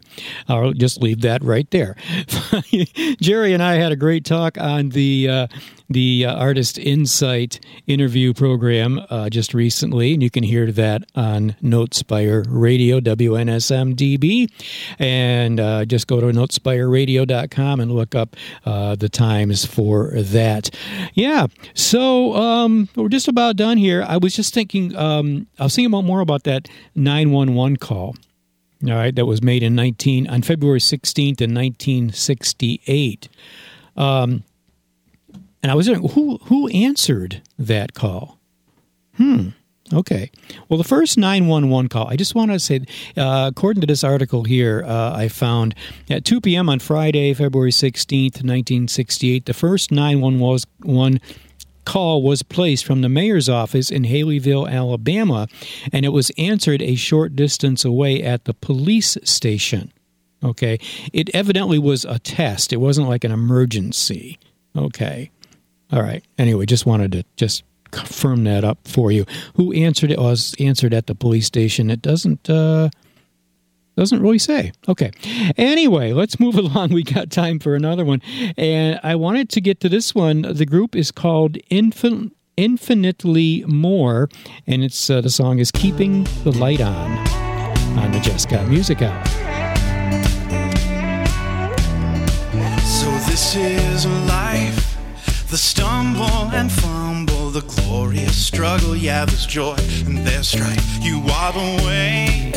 I'll 0.49 0.73
just 0.73 1.01
leave 1.01 1.21
that 1.23 1.43
right 1.43 1.71
there. 1.71 1.97
Jerry 3.21 3.53
and 3.53 3.63
I 3.63 3.75
had 3.75 3.93
a 3.93 3.97
great 3.97 4.25
talk 4.25 4.59
on 4.59 4.89
the 4.91 5.29
uh, 5.29 5.47
the 5.93 6.27
uh, 6.27 6.35
Artist 6.35 6.79
Insight 6.79 7.61
interview 7.87 8.33
program 8.33 9.01
uh, 9.11 9.29
just 9.29 9.55
recently, 9.55 10.15
and 10.15 10.23
you 10.23 10.31
can 10.31 10.43
hear 10.43 10.73
that 10.73 11.05
on 11.15 11.55
Notespire 11.63 12.45
Radio, 12.49 13.01
WNSMDB. 13.01 14.51
And 14.99 15.61
uh, 15.61 15.85
just 15.85 16.07
go 16.07 16.21
to 16.21 16.27
notespireradio.com 16.27 17.81
and 17.81 17.93
look 17.93 18.15
up 18.15 18.37
uh, 18.65 18.97
the 18.97 19.09
times 19.09 19.65
for 19.65 20.11
that. 20.15 20.71
Yeah, 21.15 21.47
so 21.75 22.35
um, 22.35 22.89
we're 22.97 23.09
just 23.09 23.29
about 23.29 23.57
done 23.57 23.77
here. 23.77 24.05
I 24.07 24.17
was 24.17 24.35
just 24.35 24.55
thinking, 24.55 24.97
um, 24.97 25.47
I 25.59 25.65
was 25.65 25.77
thinking 25.77 25.93
about 25.93 26.05
more 26.05 26.21
about 26.21 26.45
that 26.45 26.69
911 26.95 27.77
call. 27.77 28.15
All 28.85 28.95
right, 28.95 29.15
that 29.15 29.27
was 29.27 29.43
made 29.43 29.63
in 29.63 29.75
19 29.75 30.27
on 30.29 30.43
February 30.43 30.81
16th 30.81 31.41
in 31.41 31.55
1968. 31.55 33.29
Um, 33.97 34.43
and 35.63 35.71
I 35.71 35.75
was 35.75 35.89
wondering 35.89 36.11
who 36.11 36.39
who 36.45 36.69
answered 36.69 37.43
that 37.59 37.95
call. 37.95 38.39
Hmm. 39.17 39.51
Okay. 39.93 40.31
Well, 40.69 40.79
the 40.79 40.85
first 40.85 41.19
911 41.19 41.89
call, 41.89 42.09
I 42.09 42.17
just 42.17 42.35
want 42.35 42.51
to 42.51 42.59
say, 42.59 42.81
uh, 43.17 43.51
according 43.55 43.83
to 43.83 43.87
this 43.87 44.03
article 44.03 44.45
here, 44.45 44.83
uh, 44.87 45.13
I 45.15 45.29
found 45.29 45.75
at 46.09 46.25
2 46.25 46.41
p.m. 46.41 46.71
on 46.71 46.79
Friday, 46.79 47.35
February 47.35 47.73
16th, 47.73 48.43
1968, 48.43 49.45
the 49.45 49.53
first 49.53 49.93
911 49.93 51.21
call 51.85 52.23
was 52.23 52.43
placed 52.43 52.85
from 52.85 53.01
the 53.01 53.09
mayor's 53.09 53.49
office 53.49 53.91
in 53.91 54.05
Haleyville, 54.05 54.71
Alabama, 54.71 55.49
and 55.93 56.05
it 56.05 56.11
was 56.11 56.31
answered 56.39 56.83
a 56.83 56.95
short 56.95 57.35
distance 57.37 57.85
away 57.85 58.23
at 58.23 58.45
the 58.45 58.55
police 58.55 59.17
station. 59.25 59.93
Okay. 60.45 60.79
It 61.13 61.31
evidently 61.35 61.79
was 61.79 62.05
a 62.05 62.19
test, 62.19 62.73
it 62.73 62.79
wasn't 62.79 63.09
like 63.09 63.25
an 63.25 63.33
emergency. 63.33 64.39
Okay. 64.77 65.31
All 65.93 66.03
right. 66.03 66.25
Anyway, 66.39 66.67
just 66.67 66.87
wanted 66.87 67.13
to 67.13 67.25
just 67.37 67.65
confirm 67.91 68.45
that 68.45 68.65
up 68.65 68.79
for 68.89 69.13
you. 69.13 69.27
Who 69.57 69.73
answered 69.73 70.11
it 70.11 70.19
was 70.19 70.55
answered 70.59 70.95
at 70.95 71.07
the 71.07 71.15
police 71.15 71.47
station. 71.47 71.91
It 71.91 72.01
doesn't 72.01 72.49
uh 72.49 72.89
doesn't 73.97 74.23
really 74.23 74.39
say. 74.39 74.73
Okay. 74.89 75.11
Anyway, 75.57 76.13
let's 76.13 76.41
move 76.41 76.55
along. 76.65 76.93
We 76.93 77.03
got 77.03 77.31
time 77.31 77.59
for 77.59 77.75
another 77.75 78.05
one. 78.05 78.21
And 78.57 78.99
I 79.03 79.15
wanted 79.17 79.49
to 79.51 79.61
get 79.61 79.81
to 79.81 79.89
this 79.89 80.15
one. 80.15 80.43
The 80.43 80.67
group 80.67 80.97
is 80.97 81.11
called 81.11 81.55
Infin- 81.71 82.33
Infinitely 82.57 83.65
More, 83.67 84.29
and 84.67 84.85
it's 84.85 85.09
uh, 85.11 85.21
the 85.21 85.31
song 85.31 85.59
is 85.59 85.71
Keeping 85.71 86.25
the 86.45 86.53
Light 86.53 86.81
On 86.81 87.11
on 87.99 88.13
the 88.13 88.19
Jesscott 88.21 88.69
Music 88.69 89.01
Hour. 89.03 89.25
So 92.83 93.11
this 93.29 93.57
is 93.57 94.07
life, 94.29 94.97
the 95.49 95.57
stumble 95.57 96.51
and 96.53 96.71
fumble, 96.71 97.51
the 97.51 97.63
glorious 97.63 98.37
struggle. 98.37 98.95
Yeah, 98.95 99.25
there's 99.25 99.47
joy 99.47 99.77
and 100.07 100.19
there's 100.19 100.49
strife. 100.49 100.85
You 101.03 101.23
are 101.31 101.53
the 101.53 101.85
way. 101.87 102.53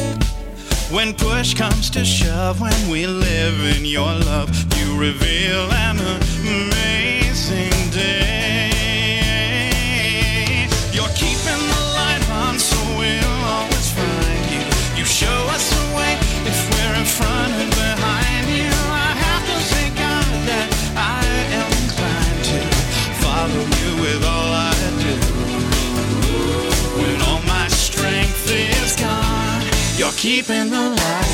When 0.91 1.13
push 1.15 1.55
comes 1.55 1.89
to 1.91 2.05
shove, 2.05 2.61
when 2.61 2.89
we 2.89 3.07
live 3.07 3.75
in 3.75 3.85
your 3.85 4.13
love, 4.13 4.49
you 4.77 4.99
reveal 4.99 5.71
an 5.73 5.97
amazing 5.99 7.89
day. 7.89 8.69
You're 10.93 11.15
keeping 11.15 11.63
the 11.73 11.81
light 11.97 12.29
on, 12.29 12.59
so 12.59 12.77
we'll 12.99 13.45
always 13.45 13.91
find 13.91 14.51
you. 14.51 14.61
You 14.95 15.05
show 15.05 15.47
us 15.49 15.69
the 15.73 15.95
way 15.97 16.19
if 16.45 16.69
we're 16.69 16.95
in 16.99 17.05
front 17.05 17.54
keeping 30.25 30.71
the 30.71 30.89
light 30.89 31.24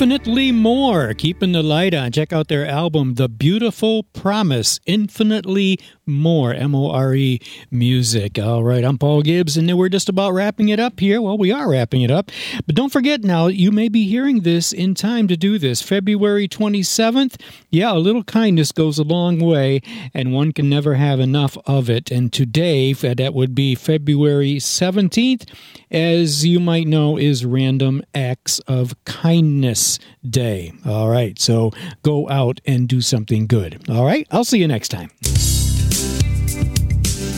Infinitely 0.00 0.52
More, 0.52 1.12
keeping 1.12 1.50
the 1.50 1.62
light 1.64 1.92
on. 1.92 2.12
Check 2.12 2.32
out 2.32 2.46
their 2.46 2.64
album, 2.64 3.14
The 3.14 3.28
Beautiful 3.28 4.04
Promise. 4.04 4.78
Infinitely 4.86 5.80
More, 6.06 6.54
M 6.54 6.72
O 6.76 6.88
R 6.88 7.16
E 7.16 7.40
music. 7.72 8.38
All 8.38 8.62
right, 8.62 8.84
I'm 8.84 8.96
Paul 8.96 9.22
Gibbs, 9.22 9.56
and 9.56 9.76
we're 9.76 9.88
just 9.88 10.08
about 10.08 10.34
wrapping 10.34 10.68
it 10.68 10.78
up 10.78 11.00
here. 11.00 11.20
Well, 11.20 11.36
we 11.36 11.50
are 11.50 11.68
wrapping 11.68 12.02
it 12.02 12.12
up. 12.12 12.30
But 12.64 12.76
don't 12.76 12.92
forget 12.92 13.24
now, 13.24 13.48
you 13.48 13.72
may 13.72 13.88
be 13.88 14.06
hearing 14.06 14.42
this 14.42 14.72
in 14.72 14.94
time 14.94 15.26
to 15.26 15.36
do 15.36 15.58
this. 15.58 15.82
February 15.82 16.46
27th. 16.46 17.34
Yeah, 17.68 17.92
a 17.92 17.98
little 17.98 18.22
kindness 18.22 18.70
goes 18.70 19.00
a 19.00 19.04
long 19.04 19.40
way, 19.40 19.80
and 20.14 20.32
one 20.32 20.52
can 20.52 20.70
never 20.70 20.94
have 20.94 21.18
enough 21.18 21.58
of 21.66 21.90
it. 21.90 22.12
And 22.12 22.32
today, 22.32 22.92
that 22.92 23.34
would 23.34 23.52
be 23.52 23.74
February 23.74 24.58
17th, 24.58 25.52
as 25.90 26.46
you 26.46 26.60
might 26.60 26.86
know, 26.86 27.16
is 27.16 27.44
Random 27.44 28.04
Acts 28.14 28.60
of 28.60 28.94
Kindness 29.04 29.87
Day. 30.28 30.72
All 30.84 31.08
right, 31.08 31.38
so 31.38 31.70
go 32.02 32.28
out 32.28 32.60
and 32.66 32.88
do 32.88 33.00
something 33.00 33.46
good. 33.46 33.88
All 33.88 34.04
right, 34.04 34.26
I'll 34.30 34.44
see 34.44 34.58
you 34.58 34.68
next 34.68 34.88
time. 34.88 35.10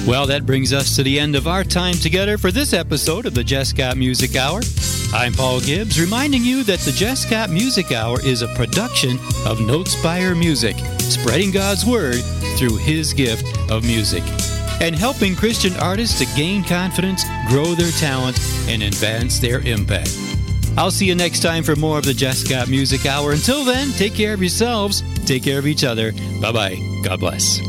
Well, 0.06 0.26
that 0.26 0.46
brings 0.46 0.72
us 0.72 0.96
to 0.96 1.02
the 1.02 1.20
end 1.20 1.36
of 1.36 1.46
our 1.46 1.62
time 1.62 1.94
together 1.94 2.38
for 2.38 2.50
this 2.50 2.72
episode 2.72 3.26
of 3.26 3.34
the 3.34 3.44
Jesscott 3.44 3.96
Music 3.96 4.34
Hour. 4.34 4.62
I'm 5.12 5.34
Paul 5.34 5.60
Gibbs, 5.60 6.00
reminding 6.00 6.42
you 6.42 6.64
that 6.64 6.78
the 6.80 6.90
Jesscott 6.92 7.50
Music 7.50 7.92
Hour 7.92 8.20
is 8.24 8.42
a 8.42 8.48
production 8.54 9.18
of 9.44 9.58
Notespire 9.58 10.36
Music, 10.36 10.76
spreading 11.00 11.50
God's 11.50 11.84
Word 11.84 12.22
through 12.56 12.76
His 12.78 13.12
gift 13.12 13.44
of 13.70 13.84
music, 13.84 14.22
and 14.80 14.94
helping 14.94 15.36
Christian 15.36 15.74
artists 15.76 16.18
to 16.18 16.36
gain 16.36 16.64
confidence, 16.64 17.24
grow 17.48 17.74
their 17.74 17.92
talent, 17.92 18.38
and 18.68 18.82
advance 18.82 19.38
their 19.38 19.60
impact. 19.60 20.16
I'll 20.76 20.90
see 20.90 21.06
you 21.06 21.14
next 21.14 21.40
time 21.40 21.62
for 21.62 21.76
more 21.76 21.98
of 21.98 22.04
the 22.04 22.12
Jesscott 22.12 22.68
Music 22.68 23.06
Hour. 23.06 23.32
Until 23.32 23.64
then, 23.64 23.90
take 23.92 24.14
care 24.14 24.34
of 24.34 24.40
yourselves, 24.40 25.02
take 25.26 25.42
care 25.42 25.58
of 25.58 25.66
each 25.66 25.84
other. 25.84 26.12
Bye 26.40 26.52
bye. 26.52 27.00
God 27.02 27.20
bless. 27.20 27.60